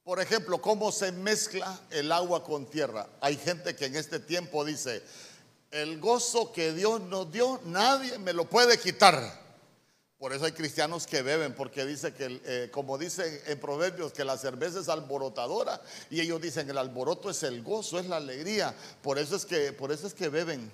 [0.03, 3.07] Por ejemplo, ¿cómo se mezcla el agua con tierra?
[3.21, 5.01] Hay gente que en este tiempo dice,
[5.71, 9.42] el gozo que Dios nos dio, nadie me lo puede quitar.
[10.23, 14.23] Por eso hay cristianos que beben, porque dice que, eh, como dicen en Proverbios, que
[14.23, 18.73] la cerveza es alborotadora, y ellos dicen el alboroto es el gozo, es la alegría.
[19.01, 20.71] Por eso es que, por eso es que beben.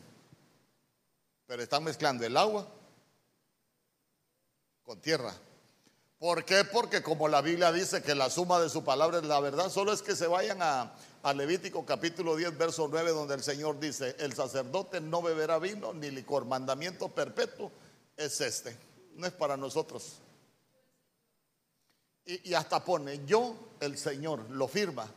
[1.48, 2.68] Pero están mezclando el agua
[4.84, 5.34] con tierra.
[6.20, 6.64] ¿Por qué?
[6.64, 9.92] Porque como la Biblia dice que la suma de su palabra es la verdad, solo
[9.94, 10.94] es que se vayan a,
[11.34, 16.12] Levítico capítulo 10, verso 9, donde el Señor dice, el sacerdote no beberá vino ni
[16.12, 17.72] licor, mandamiento perpetuo
[18.20, 18.78] es este,
[19.16, 20.20] no es para nosotros.
[22.26, 25.10] Y, hasta pone, yo, el Señor, lo firma,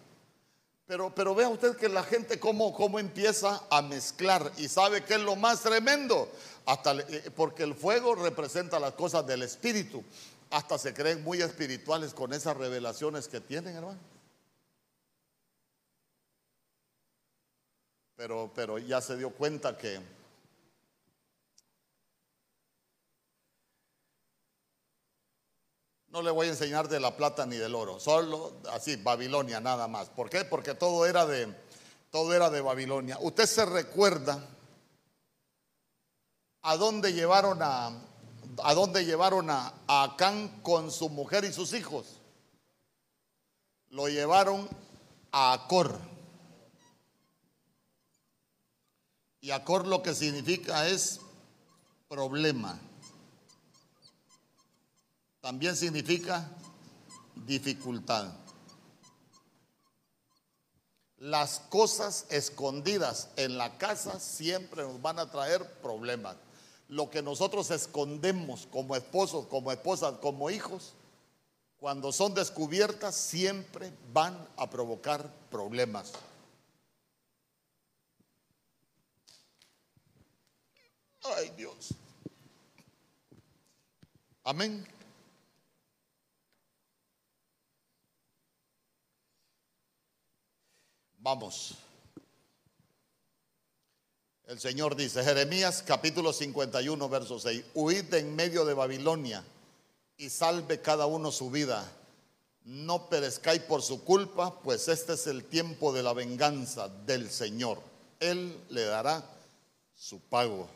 [0.87, 5.15] pero, pero vea usted que la gente cómo, cómo empieza a mezclar y sabe que
[5.15, 6.31] es lo más tremendo,
[6.65, 10.03] hasta, eh, porque el fuego representa las cosas del espíritu.
[10.51, 14.01] Hasta se creen muy espirituales con esas revelaciones que tienen, hermano.
[18.17, 19.99] Pero, pero ya se dio cuenta que
[26.13, 29.89] No le voy a enseñar de la plata ni del oro, solo así, Babilonia nada
[29.89, 30.11] más.
[30.11, 30.45] ¿Por qué?
[30.45, 31.51] Porque todo era de,
[32.11, 33.17] todo era de Babilonia.
[33.23, 34.47] Usted se recuerda
[36.61, 37.99] a dónde llevaron a,
[38.63, 42.21] a dónde llevaron a, a Acán con su mujer y sus hijos.
[43.89, 44.69] Lo llevaron
[45.31, 45.99] a Acor.
[49.41, 51.23] Y Acor lo que significa es
[52.07, 52.79] problema
[55.43, 56.49] también significa
[57.35, 58.33] dificultad.
[61.19, 66.37] Las cosas escondidas en la casa siempre nos van a traer problemas.
[66.89, 70.95] Lo que nosotros escondemos como esposos, como esposas, como hijos,
[71.79, 76.13] cuando son descubiertas siempre van a provocar problemas.
[81.25, 81.95] Ay Dios.
[84.45, 84.87] Amén.
[91.23, 91.75] Vamos.
[94.45, 99.45] El Señor dice, Jeremías capítulo 51, verso 6, huid de en medio de Babilonia
[100.17, 101.89] y salve cada uno su vida.
[102.65, 107.81] No perezcáis por su culpa, pues este es el tiempo de la venganza del Señor.
[108.19, 109.25] Él le dará
[109.95, 110.69] su pago.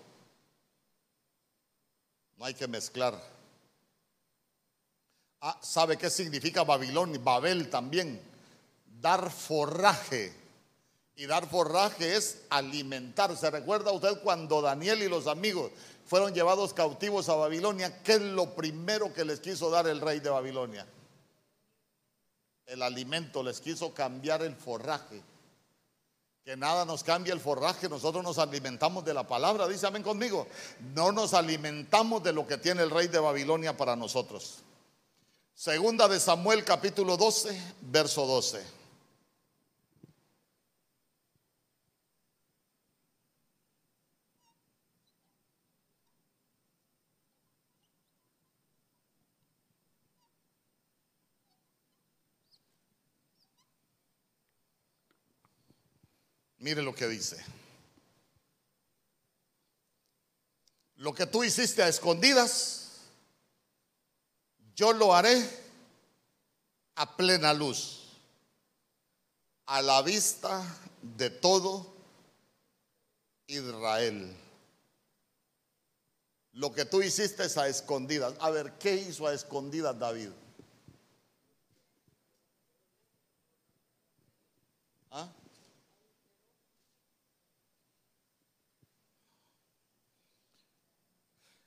[2.36, 3.20] No hay que mezclar.
[5.40, 7.18] Ah, ¿Sabe qué significa Babilonia?
[7.18, 8.35] Babel también.
[9.00, 10.32] Dar forraje.
[11.16, 13.34] Y dar forraje es alimentar.
[13.36, 15.70] ¿Se recuerda usted cuando Daniel y los amigos
[16.04, 18.02] fueron llevados cautivos a Babilonia?
[18.02, 20.86] ¿Qué es lo primero que les quiso dar el rey de Babilonia?
[22.66, 25.22] El alimento, les quiso cambiar el forraje.
[26.44, 30.46] Que nada nos cambie el forraje, nosotros nos alimentamos de la palabra, dice amén conmigo.
[30.94, 34.58] No nos alimentamos de lo que tiene el rey de Babilonia para nosotros.
[35.54, 38.75] Segunda de Samuel capítulo 12, verso 12.
[56.66, 57.36] Mire lo que dice.
[60.96, 63.02] Lo que tú hiciste a escondidas,
[64.74, 65.48] yo lo haré
[66.96, 68.18] a plena luz,
[69.66, 70.60] a la vista
[71.02, 71.86] de todo
[73.46, 74.36] Israel.
[76.50, 78.34] Lo que tú hiciste es a escondidas.
[78.40, 80.30] A ver, ¿qué hizo a escondidas David?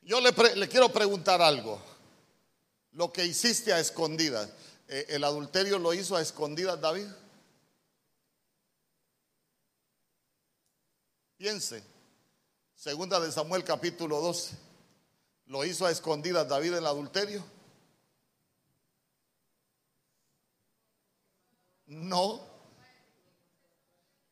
[0.09, 1.79] Yo le, quiero preguntar algo.
[2.93, 4.49] Lo que hiciste a escondidas,
[4.87, 7.05] eh, ¿el adulterio lo hizo a escondidas David?
[11.37, 11.83] Piense.
[12.75, 14.57] Segunda de Samuel capítulo 12.
[15.45, 17.45] ¿Lo hizo a escondidas David el adulterio?
[21.85, 22.49] No.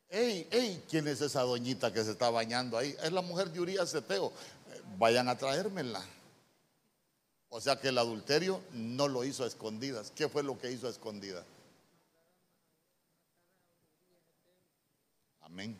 [0.10, 2.96] Ey, ey, ¿quién es esa doñita que se está bañando ahí?
[3.04, 4.34] Es la mujer de Urias Zeteo
[4.98, 6.04] vayan a traérmela.
[7.50, 10.12] O sea que el adulterio no lo hizo a escondidas.
[10.12, 11.46] ¿Qué fue lo que hizo a escondidas?
[15.42, 15.78] Amén.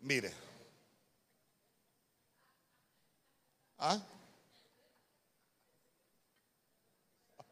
[0.00, 0.32] Mire.
[3.78, 4.00] ¿Ah?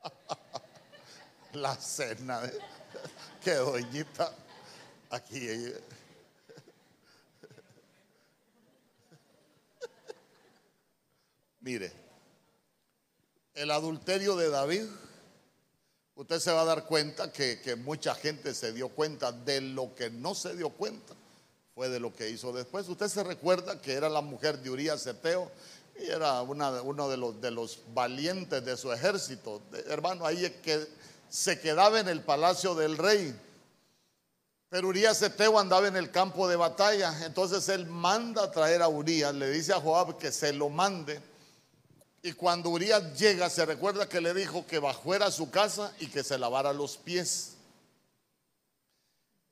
[1.52, 2.40] La cena.
[2.40, 2.58] de
[3.44, 4.34] Qué doñita.
[5.10, 5.72] Aquí.
[11.66, 11.93] Mire,
[13.55, 14.84] el adulterio de David,
[16.14, 20.09] usted se va a dar cuenta que, mucha gente se dio cuenta de lo que
[20.09, 21.14] no se dio cuenta,
[21.74, 22.88] fue de lo que hizo después.
[22.88, 25.51] Usted se recuerda que era la mujer de Urias Zeteo
[26.01, 29.60] y era una, uno de los, de los valientes de su ejército.
[29.88, 30.86] Hermano, ahí que
[31.28, 33.34] se quedaba en el palacio del rey.
[34.68, 37.26] Pero Urias Eteo andaba en el campo de batalla.
[37.26, 41.20] Entonces él manda a traer a Urias, le dice a Joab que se lo mande.
[42.26, 46.08] Y cuando Urias llega, se recuerda que le dijo que bajara a su casa y
[46.08, 47.52] que se lavara los pies.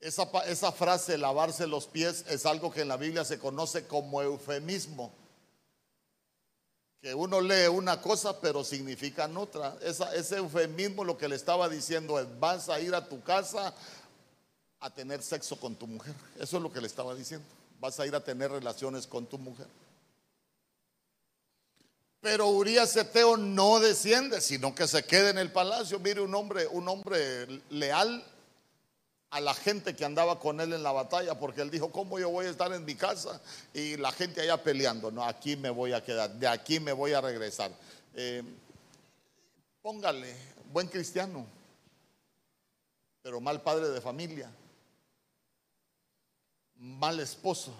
[0.01, 4.21] Esa, esa, frase, lavarse los pies, es algo que en la Biblia se conoce como
[4.21, 5.13] eufemismo.
[7.01, 9.77] Que uno lee una cosa pero significa otra.
[9.81, 13.73] ese eufemismo lo que le estaba diciendo es, vas a ir a tu casa
[14.81, 16.13] a tener sexo con tu mujer.
[16.37, 17.47] Eso es lo que le estaba diciendo.
[17.79, 19.67] Vas a ir a tener relaciones con tu mujer.
[22.25, 25.99] Pero Urias Eteo no desciende, sino que se queda en el palacio.
[25.99, 28.25] Mire, un hombre, un hombre leal
[29.29, 32.31] a la gente que andaba con él en la batalla, porque él dijo, ¿cómo yo
[32.31, 33.39] voy a estar en mi casa
[33.75, 35.11] y la gente allá peleando?
[35.11, 37.69] No, aquí me voy a quedar, de aquí me voy a regresar.
[38.15, 38.41] Eh,
[39.83, 40.35] póngale,
[40.73, 41.45] buen cristiano,
[43.21, 44.49] pero mal padre de familia,
[46.77, 47.71] mal esposo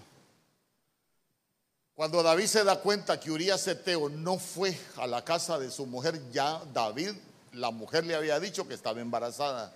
[1.95, 5.85] cuando David se da cuenta que Urias Eteo no fue a la casa de su
[5.85, 7.13] mujer, ya David,
[7.53, 9.73] la mujer le había dicho que estaba embarazada.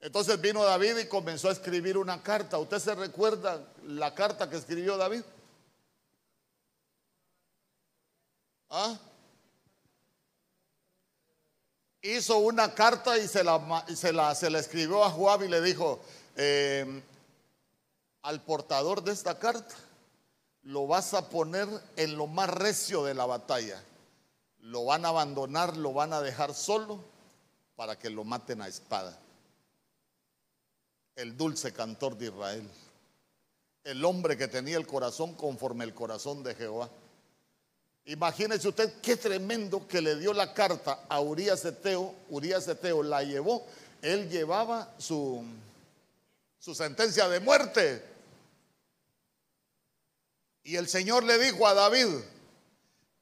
[0.00, 2.58] Entonces vino David y comenzó a escribir una carta.
[2.58, 5.22] ¿Usted se recuerda la carta que escribió David?
[8.70, 8.96] ¿Ah?
[12.02, 16.00] Hizo una carta y se la, se la, escribió a Joab y le dijo
[16.36, 17.02] eh,
[18.22, 19.74] al portador de esta carta
[20.64, 23.82] lo vas a poner en lo más recio de la batalla.
[24.60, 26.98] Lo van a abandonar, lo van a dejar solo
[27.76, 29.18] para que lo maten a espada.
[31.16, 32.68] El dulce cantor de Israel.
[33.84, 36.88] El hombre que tenía el corazón conforme el corazón de Jehová.
[38.06, 42.14] Imagínese usted qué tremendo que le dio la carta a Urias Eteo.
[42.30, 43.66] Urias Eteo la llevó.
[44.00, 45.44] Él llevaba su,
[46.58, 48.13] su sentencia de muerte
[50.64, 52.08] y el Señor le dijo a David,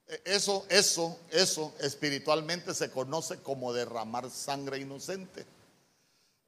[0.07, 5.47] E, eso, eso, eso espiritualmente se conoce como derramar sangre inocente.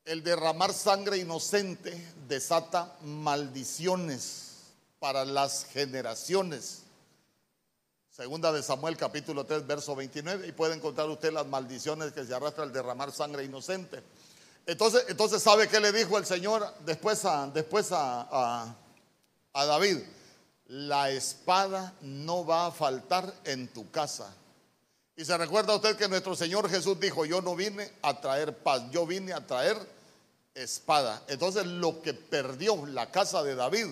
[0.04, 1.92] El derramar sangre inocente
[2.28, 4.50] desata maldiciones
[4.98, 6.82] para las generaciones.
[8.10, 12.34] Segunda de Samuel capítulo 3 verso 29 y puede encontrar usted las maldiciones que se
[12.34, 14.02] arrastra al derramar sangre inocente.
[14.66, 18.76] Entonces, entonces ¿sabe qué le dijo el Señor después a, después a,
[19.52, 19.98] a David?
[20.66, 24.34] La espada no va a faltar en tu casa.
[25.16, 28.82] Y se recuerda usted que nuestro Señor Jesús dijo, yo no vine a traer paz,
[28.90, 29.76] yo vine a traer
[30.54, 31.22] espada.
[31.28, 33.86] Entonces lo que perdió la casa de David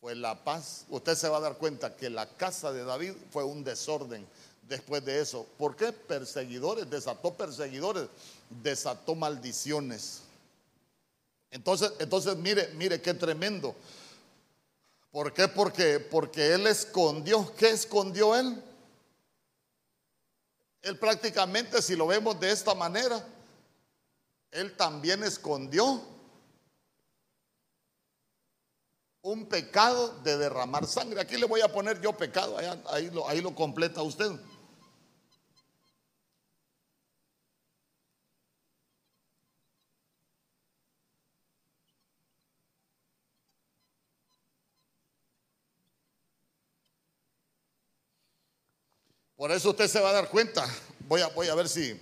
[0.00, 0.84] fue la paz.
[0.88, 4.26] Usted se va a dar cuenta que la casa de David fue un desorden
[4.68, 5.46] después de eso.
[5.56, 5.92] ¿Por qué?
[5.92, 8.08] Perseguidores, desató perseguidores,
[8.62, 10.20] desató maldiciones.
[11.50, 13.74] Entonces, entonces mire, mire qué tremendo.
[15.10, 15.48] ¿Por qué?
[15.48, 17.54] Porque, porque él escondió.
[17.56, 18.62] ¿Qué escondió él?
[20.82, 23.24] Él prácticamente, si lo vemos de esta manera,
[24.50, 26.02] él también escondió
[29.22, 31.20] un pecado de derramar sangre.
[31.20, 32.56] Aquí le voy a poner yo pecado,
[32.88, 34.30] ahí, lo, ahí lo completa usted.
[49.38, 50.66] Por eso usted se va a dar cuenta.
[51.06, 51.96] Voy a, voy a ver si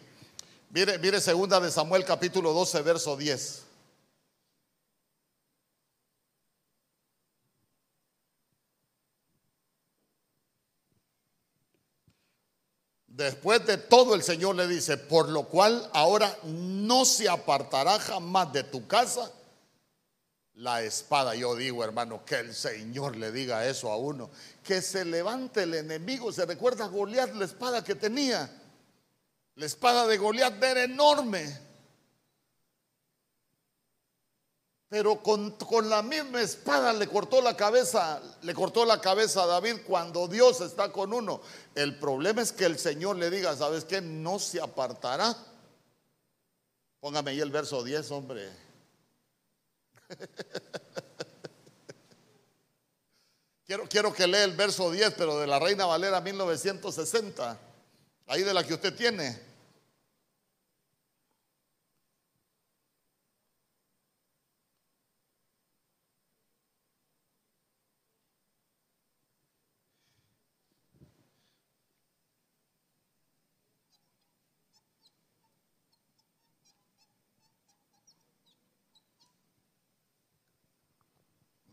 [0.70, 3.62] Mire, mire segunda de Samuel capítulo 12, verso 10.
[13.06, 18.50] Después de todo el Señor le dice, por lo cual ahora no se apartará jamás
[18.50, 19.30] de tu casa
[20.56, 21.34] la espada.
[21.34, 24.30] Yo digo, hermano, que el Señor le diga eso a uno,
[24.62, 26.32] que se levante el enemigo.
[26.32, 28.50] Se recuerda a Goliat la espada que tenía.
[29.54, 31.66] La espada de Goliat era enorme.
[34.88, 39.46] Pero con, con, la misma espada le cortó la cabeza, le cortó la cabeza a
[39.46, 41.40] David cuando Dios está con uno.
[41.74, 44.00] El problema es que el Señor le diga, ¿sabes qué?
[44.00, 45.36] No se apartará.
[47.00, 48.65] Póngame ahí el verso 10, hombre.
[53.66, 57.58] quiero, quiero que lea el verso 10, pero de la Reina Valera 1960.
[58.26, 59.55] Ahí de la que usted tiene.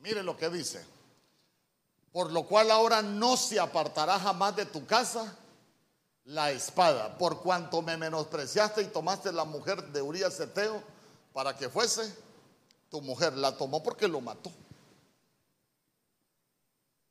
[0.04, 0.86] Mire lo que dice.
[2.12, 5.36] Por lo cual ahora no se apartará jamás de tu casa
[6.26, 10.84] la espada, por cuanto me menospreciaste y tomaste la mujer de Urias Eteo
[11.32, 12.16] para que fuese
[12.90, 13.34] tu mujer.
[13.34, 14.52] La tomó porque lo mató.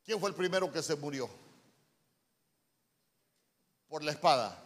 [0.05, 1.31] ¿Quién fue el primero que se murió?
[3.89, 4.62] Por la espada.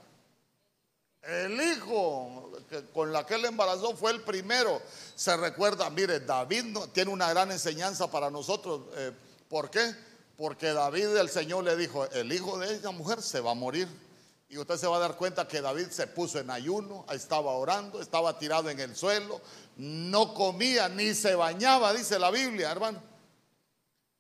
[1.26, 2.52] El hijo
[2.92, 4.80] con la que él embarazó fue el primero.
[5.16, 8.82] Se recuerda, mire, David tiene una gran enseñanza para nosotros.
[8.96, 9.12] Eh,
[9.48, 9.92] ¿Por qué?
[10.36, 13.88] Porque David el Señor le dijo, el hijo de esa mujer se va a morir.
[14.48, 18.00] Y usted se va a dar cuenta que David se puso en ayuno, estaba orando,
[18.00, 19.40] estaba tirado en el suelo,
[19.76, 23.02] no comía ni se bañaba, dice la Biblia, hermano.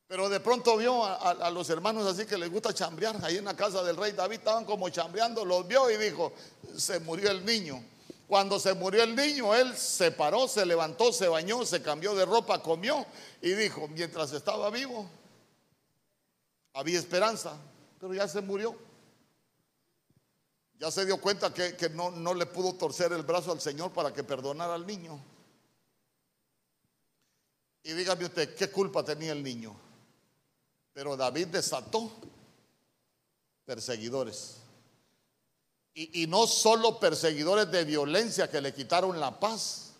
[0.08, 3.16] Pero de pronto vio a, los hermanos así que les gusta chambrear.
[3.24, 6.32] Ahí en la casa del rey David estaban como chambreando, los vio y dijo,
[6.78, 7.82] se murió el niño.
[8.26, 12.24] Cuando se murió el niño, él se paró, se levantó, se bañó, se cambió de
[12.24, 13.06] ropa, comió
[13.40, 15.08] y dijo, mientras estaba vivo,
[16.72, 17.56] había esperanza,
[18.00, 18.76] pero ya se murió.
[20.78, 24.12] Ya se dio cuenta que, no, no le pudo torcer el brazo al Señor para
[24.12, 25.18] que perdonara al niño.
[27.84, 29.74] Y dígame usted, ¿qué culpa tenía el niño?
[30.92, 32.10] Pero David desató
[33.64, 34.65] perseguidores.
[35.98, 39.94] Y, no solo perseguidores de violencia que le quitaron la paz.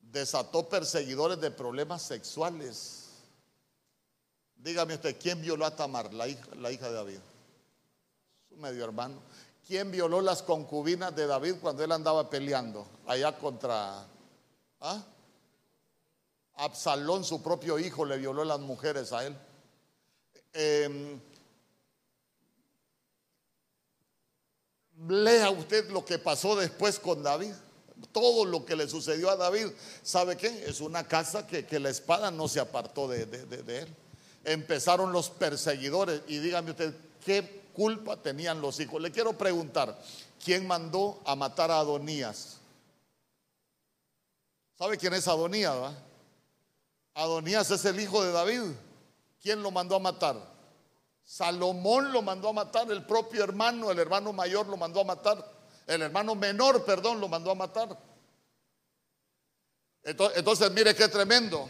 [0.00, 3.10] Desató perseguidores de problemas sexuales.
[4.56, 7.20] Dígame usted, ¿quién violó a Tamar, la hija, de David?
[8.48, 9.20] Su medio hermano.
[9.64, 14.04] ¿Quién violó las concubinas de David cuando él andaba peleando allá contra
[14.80, 15.04] ¿ah?
[16.54, 19.36] Absalón, su propio hijo, le violó las mujeres a él?
[20.52, 21.20] Em,
[25.08, 27.52] lea usted lo que pasó después con David.
[28.12, 29.68] Todo lo que le sucedió a David,
[30.02, 30.64] ¿sabe qué?
[30.66, 33.94] Es una casa que, la espada no se apartó de él.
[34.44, 36.20] empezaron los perseguidores.
[36.28, 36.94] Y dígame usted,
[37.24, 39.00] ¿qué culpa tenían los hijos?
[39.00, 39.98] Le quiero preguntar,
[40.42, 42.56] ¿quién mandó a matar a Adonías?
[44.78, 45.94] ¿Sabe quién es Adonías?
[47.14, 48.62] Adonías es el hijo de David.
[49.42, 50.55] ¿Quién lo mandó a matar?
[51.26, 55.44] Salomón lo mandó a matar, el propio hermano, el hermano mayor lo mandó a matar,
[55.86, 57.98] el hermano menor, perdón, lo mandó a matar.
[60.04, 61.68] Entonces, mire qué tremendo.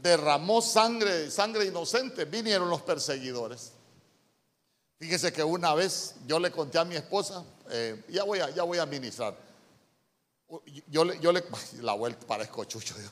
[0.00, 2.24] Derramó sangre, sangre inocente.
[2.24, 3.72] Vinieron los perseguidores.
[4.98, 8.62] Fíjese que una vez yo le conté a mi esposa, eh, ya, voy a, ya
[8.62, 9.36] voy a ministrar.
[10.86, 11.44] Yo le, yo le,
[11.82, 12.94] la vuelta, parezco chucho.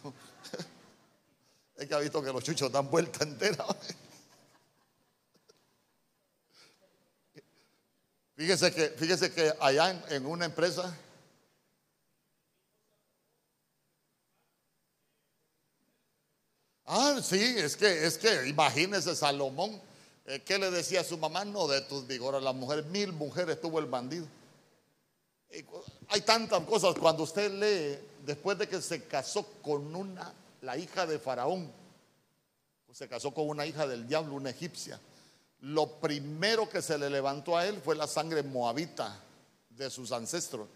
[1.77, 3.67] Es que ha visto que los chuchos dan vuelta entera.
[8.37, 10.95] Fíjese que, fíjese que allá en, una empresa
[16.89, 19.81] Ah, sí, es que, es que imagínese Salomón,
[20.25, 21.45] eh, ¿qué le decía a su mamá?
[21.45, 24.27] No de tus vigores, la mujer, mil mujeres tuvo el bandido.
[26.09, 31.07] hay tantas cosas, cuando usted lee, después de que se casó con una, la hija
[31.07, 31.73] de Faraón,
[32.93, 35.01] se casó con una hija del diablo, una egipcia,
[35.61, 39.21] lo primero que se le levantó a él fue la sangre moabita
[39.71, 40.69] de sus ancestros.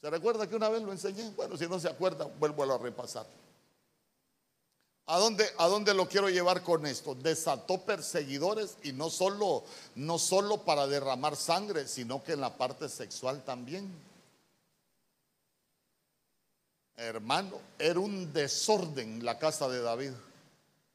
[0.00, 1.30] ¿Se recuerda que una vez lo enseñé?
[1.30, 3.26] Bueno, si no se acuerda, vuelvo a repasar.
[5.06, 7.14] ¿A dónde, ¿A dónde, lo quiero llevar con esto?
[7.14, 9.64] Desató perseguidores y no solo,
[9.94, 13.90] no solo para derramar sangre, sino que en la parte sexual también.
[16.94, 20.12] Hermano, era un desorden la casa de David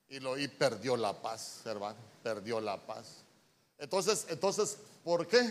[0.09, 3.23] y, lo, y perdió la paz, hermano, perdió la paz.
[3.77, 5.49] Entonces, entonces, ¿por qué?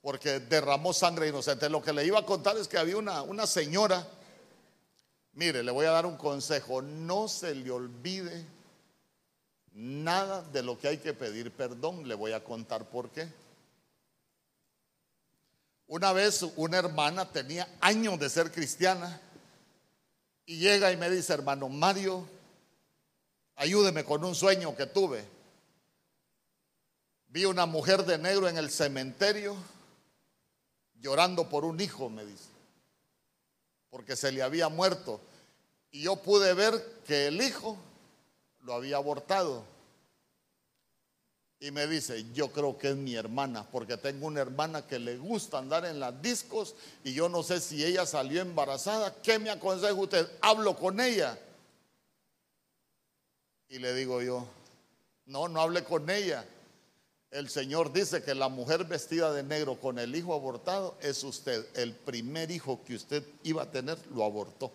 [0.00, 1.68] Porque derramó sangre inocente.
[1.68, 4.06] Lo que le iba a contar es que había una, una señora
[5.34, 6.82] Mire, le voy a dar un consejo.
[6.82, 8.44] No se le olvide
[9.72, 12.06] nada de lo que hay que pedir perdón.
[12.06, 13.28] Le voy a contar por qué.
[15.86, 19.20] Una vez una hermana tenía años de ser cristiana
[20.46, 22.26] y llega y me dice, hermano Mario,
[23.56, 25.24] ayúdeme con un sueño que tuve.
[27.28, 29.56] Vi una mujer de negro en el cementerio
[31.00, 32.52] llorando por un hijo, me dice
[33.92, 35.20] porque se le había muerto.
[35.90, 37.76] Y yo pude ver que el hijo
[38.62, 39.64] lo había abortado.
[41.60, 45.18] Y me dice, yo creo que es mi hermana, porque tengo una hermana que le
[45.18, 46.74] gusta andar en las discos
[47.04, 49.14] y yo no sé si ella salió embarazada.
[49.22, 50.26] ¿Qué me aconseja usted?
[50.40, 51.38] Hablo con ella.
[53.72, 54.46] Y le digo yo,
[55.24, 56.44] no, no hable con ella.
[57.30, 61.66] El Señor dice que la mujer vestida de negro con el hijo abortado es usted.
[61.74, 64.70] El primer hijo que usted iba a tener lo abortó.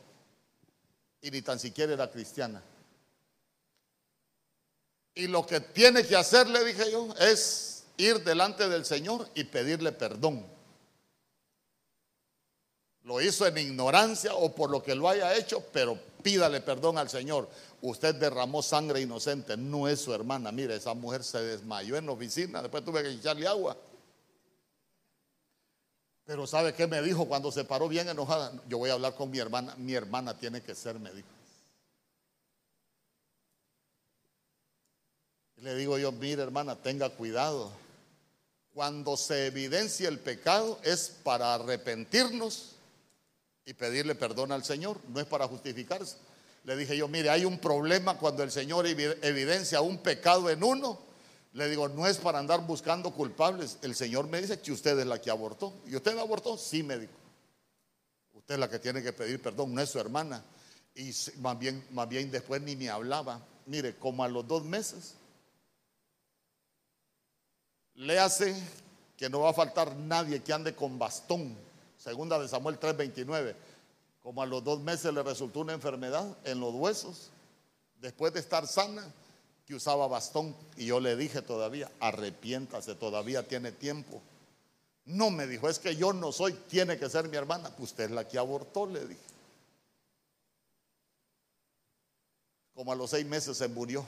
[1.22, 2.64] Y ni tan siquiera era cristiana.
[5.14, 9.44] Y lo que tiene que hacer, le dije yo, es ir delante del Señor y
[9.44, 10.44] pedirle perdón.
[13.08, 17.10] Lo hizo en ignorancia o por lo que lo haya hecho, pero pídale perdón al
[17.10, 17.48] Señor.
[17.82, 20.52] Usted derramó sangre inocente, no es su hermana.
[20.52, 23.78] Mire, esa mujer se desmayó en la oficina, después tuve que echarle agua.
[26.26, 28.52] Pero ¿sabe qué me dijo cuando se paró bien enojada?
[28.68, 31.30] Yo voy a hablar con mi hermana, mi hermana tiene que ser, me dijo.
[35.62, 37.72] le digo yo, mire hermana, tenga cuidado.
[38.74, 42.77] Cuando se evidencia el pecado es para arrepentirnos
[43.68, 46.16] y pedirle perdón al Señor, no es para justificarse.
[46.64, 50.98] Le dije yo, mire, hay un problema cuando el Señor evidencia un pecado en uno.
[51.52, 53.78] Le digo, no es para andar buscando culpables.
[53.82, 55.74] El Señor me dice que usted es la que abortó.
[55.86, 56.58] ¿Y usted abortó?
[56.58, 57.12] Sí, me dijo.
[58.36, 60.42] Usted es la que tiene que pedir perdón, no es su hermana.
[60.96, 63.46] Y más bien, más bien después ni me hablaba.
[63.66, 65.16] Mire, como a los dos meses,
[67.96, 68.56] le hace
[69.18, 71.67] que no va a faltar nadie que ande con bastón.
[71.98, 73.56] Segunda de Samuel 3:29.
[74.22, 77.30] Como a los dos meses le resultó una enfermedad en los huesos,
[78.00, 79.04] después de estar sana,
[79.66, 80.56] que usaba bastón.
[80.78, 84.22] Y yo le dije todavía, arrepiéntase, todavía tiene tiempo.
[85.06, 87.72] No me dijo, es que yo no soy, tiene que ser mi hermana.
[87.78, 89.22] Usted es la que abortó, le dije.
[92.74, 94.06] Como a los seis meses se murió.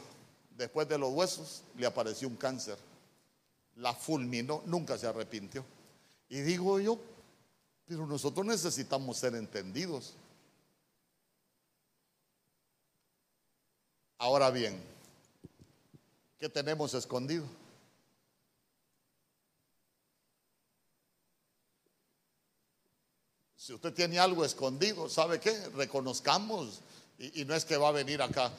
[0.52, 2.78] Después de los huesos le apareció un cáncer.
[3.76, 5.64] La fulminó, nunca se arrepintió.
[6.30, 7.00] Y digo yo,
[7.90, 10.14] pero nosotros necesitamos ser entendidos.
[14.20, 14.80] Ahora bien,
[16.38, 17.46] ¿qué tenemos escondido?
[23.56, 25.70] Si usted tiene algo escondido, ¿sabe qué?
[25.70, 26.82] Reconozcamos.
[27.18, 28.52] Y, no es que va a venir acá.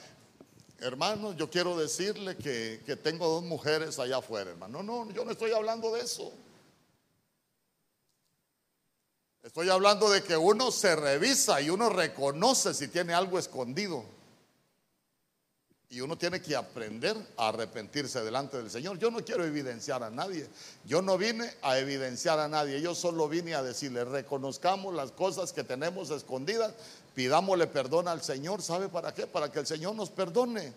[0.80, 4.82] hermano, yo quiero decirle que, que tengo dos mujeres allá afuera, hermano.
[4.82, 6.32] No, no, yo no estoy hablando de eso.
[9.42, 14.04] Estoy hablando de que uno se revisa y uno reconoce si tiene algo escondido.
[15.88, 18.98] Y uno tiene que aprender a arrepentirse delante del Señor.
[18.98, 20.46] Yo no quiero evidenciar a nadie.
[20.84, 22.80] Yo no vine a evidenciar a nadie.
[22.80, 26.74] Yo solo vine a decirle, reconozcamos las cosas que tenemos escondidas,
[27.14, 28.62] pidámosle perdón al Señor.
[28.62, 29.26] ¿Sabe para qué?
[29.26, 30.72] Para que el Señor nos perdone.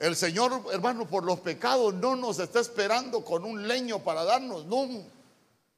[0.00, 4.64] El Señor, hermano, por los pecados no nos está esperando con un leño para darnos.
[4.66, 4.88] No.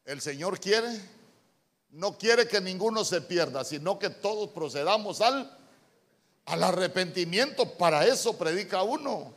[0.07, 0.89] El Señor quiere,
[1.93, 5.61] no quiere que ninguno se pierda, sino que todos procedamos al
[6.51, 9.33] al arrepentimiento, para eso predica uno.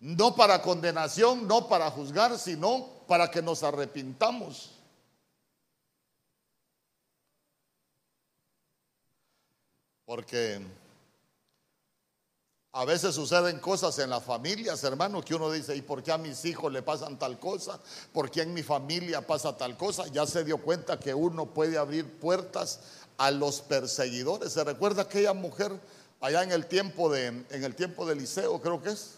[0.00, 4.70] No para condenación, no para juzgar, sino para que nos arrepintamos.
[10.04, 10.60] Porque
[12.72, 16.18] a veces suceden cosas en las familias, hermano, que uno dice, ¿y por qué a
[16.18, 17.80] mis hijos le pasan tal cosa?
[18.12, 20.06] ¿Por qué en mi familia pasa tal cosa?
[20.08, 22.80] Ya se dio cuenta que uno puede abrir puertas
[23.16, 24.52] a los perseguidores.
[24.52, 25.80] ¿Se recuerda aquella mujer?
[26.20, 29.14] allá en el tiempo de, en el tiempo de Eliseo, creo que es.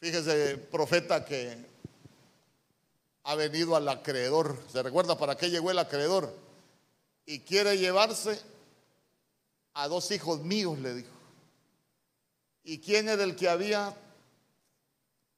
[0.00, 1.56] Fíjese, profeta, que
[3.24, 4.56] ha venido al acreedor.
[4.72, 6.32] ¿Se recuerda para qué llegó el acreedor?
[7.26, 8.40] Y quiere llevarse
[9.78, 11.12] a dos hijos míos, le dijo.
[12.64, 13.94] ¿Y quién era el que había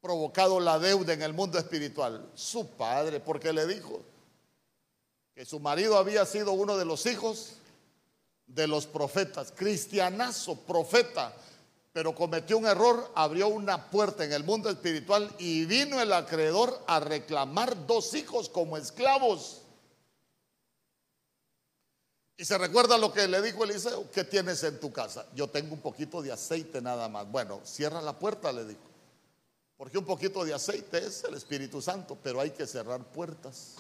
[0.00, 2.26] provocado la deuda en el mundo espiritual?
[2.34, 4.00] Su padre, porque le dijo,
[5.34, 7.56] que su marido había sido uno de los hijos
[8.46, 11.34] de los profetas, cristianazo, profeta,
[11.92, 16.82] pero cometió un error, abrió una puerta en el mundo espiritual y vino el acreedor
[16.86, 19.60] a reclamar dos hijos como esclavos.
[22.40, 25.26] Y se recuerda lo que le dijo Eliseo, ¿qué tienes en tu casa?
[25.34, 27.30] Yo tengo un poquito de aceite nada más.
[27.30, 28.80] Bueno, cierra la puerta, le dijo.
[29.76, 33.74] Porque un poquito de aceite es el Espíritu Santo, pero hay que cerrar puertas.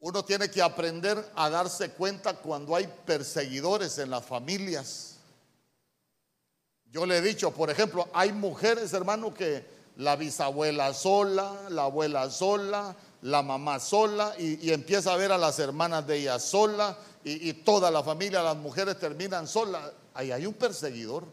[0.00, 5.18] Uno tiene que aprender a darse cuenta cuando hay perseguidores en las familias.
[6.90, 9.64] Yo le he dicho, por ejemplo, hay mujeres, hermano, que
[9.94, 15.58] la bisabuela sola, la abuela sola, la mamá sola, y, empieza a ver a las
[15.58, 19.92] hermanas de ella sola, y, toda la familia, las mujeres terminan solas.
[20.14, 21.24] Ahí hay un perseguidor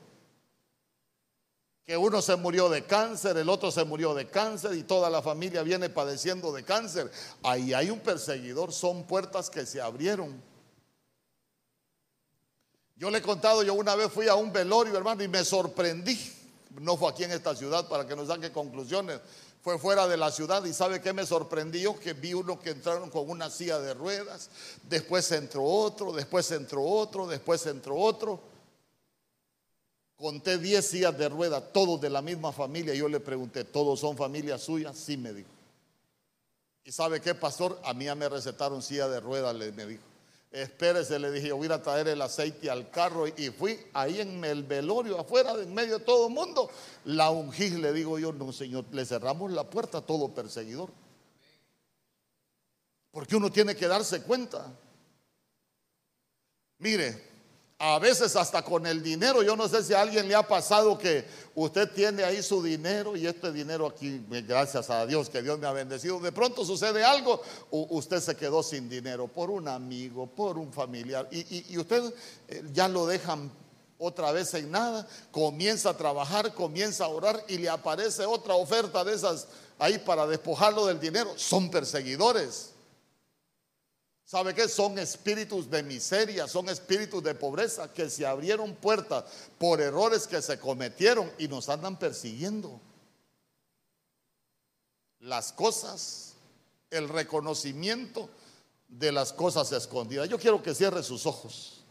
[1.86, 5.22] que uno se murió de cáncer, el otro se murió de cáncer y toda la
[5.22, 7.12] familia viene padeciendo de cáncer.
[7.44, 10.41] Ahí hay un perseguidor, son puertas que se abrieron.
[12.95, 16.18] Yo le he contado, yo una vez fui a un velorio, hermano, y me sorprendí.
[16.82, 19.20] No fue aquí en esta ciudad para que nos saque conclusiones.
[19.66, 23.10] Fue fuera de la ciudad y sabe qué me sorprendió que vi uno que entraron
[23.10, 24.52] con una silla de ruedas,
[24.88, 28.40] después entró otro, después entró otro, después entró otro.
[30.18, 32.94] Conté 10 sillas de rueda, todos de la misma familia.
[32.94, 34.96] Yo le pregunté, ¿todos son familias suyas?
[34.96, 35.50] Sí, me dijo.
[36.84, 37.82] ¿Y sabe qué, pastor?
[37.86, 40.04] A mí ya me recetaron silla de rueda, le, me dijo.
[40.51, 44.43] Espérese, le dije, yo voy a traer el aceite al carro y fui ahí en
[44.45, 46.69] el velorio, afuera, en medio de todo el mundo.
[47.03, 50.91] La ungí, le digo yo, no, señor, le cerramos la puerta a todo perseguidor.
[53.11, 54.73] Porque uno tiene que darse cuenta.
[56.77, 57.35] Mire,
[57.77, 60.97] a veces hasta con el dinero, yo no sé si a alguien le ha pasado
[60.97, 61.26] que
[61.56, 65.68] usted tiene ahí su dinero y este dinero aquí, gracias a Dios que Dios me
[65.68, 67.41] ha bendecido, de pronto sucede algo,
[67.72, 72.14] usted se quedó sin dinero por un amigo, por un familiar y, usted
[72.47, 73.52] eh, ya lo dejan
[73.97, 79.03] otra vez en nada, comienza a trabajar, comienza a orar y le aparece otra oferta
[79.03, 79.47] de esas
[79.80, 82.74] ahí para despojarlo del dinero, son perseguidores.
[84.26, 84.68] ¿Sabe qué?
[84.68, 89.23] Son espíritus de miseria, son espíritus de pobreza que se abrieron puertas
[89.60, 92.81] por errores que se cometieron y nos andan persiguiendo.
[95.19, 96.34] Las cosas,
[96.89, 98.27] el reconocimiento
[98.88, 100.27] de las cosas escondidas.
[100.27, 101.85] Yo quiero que cierre sus ojos.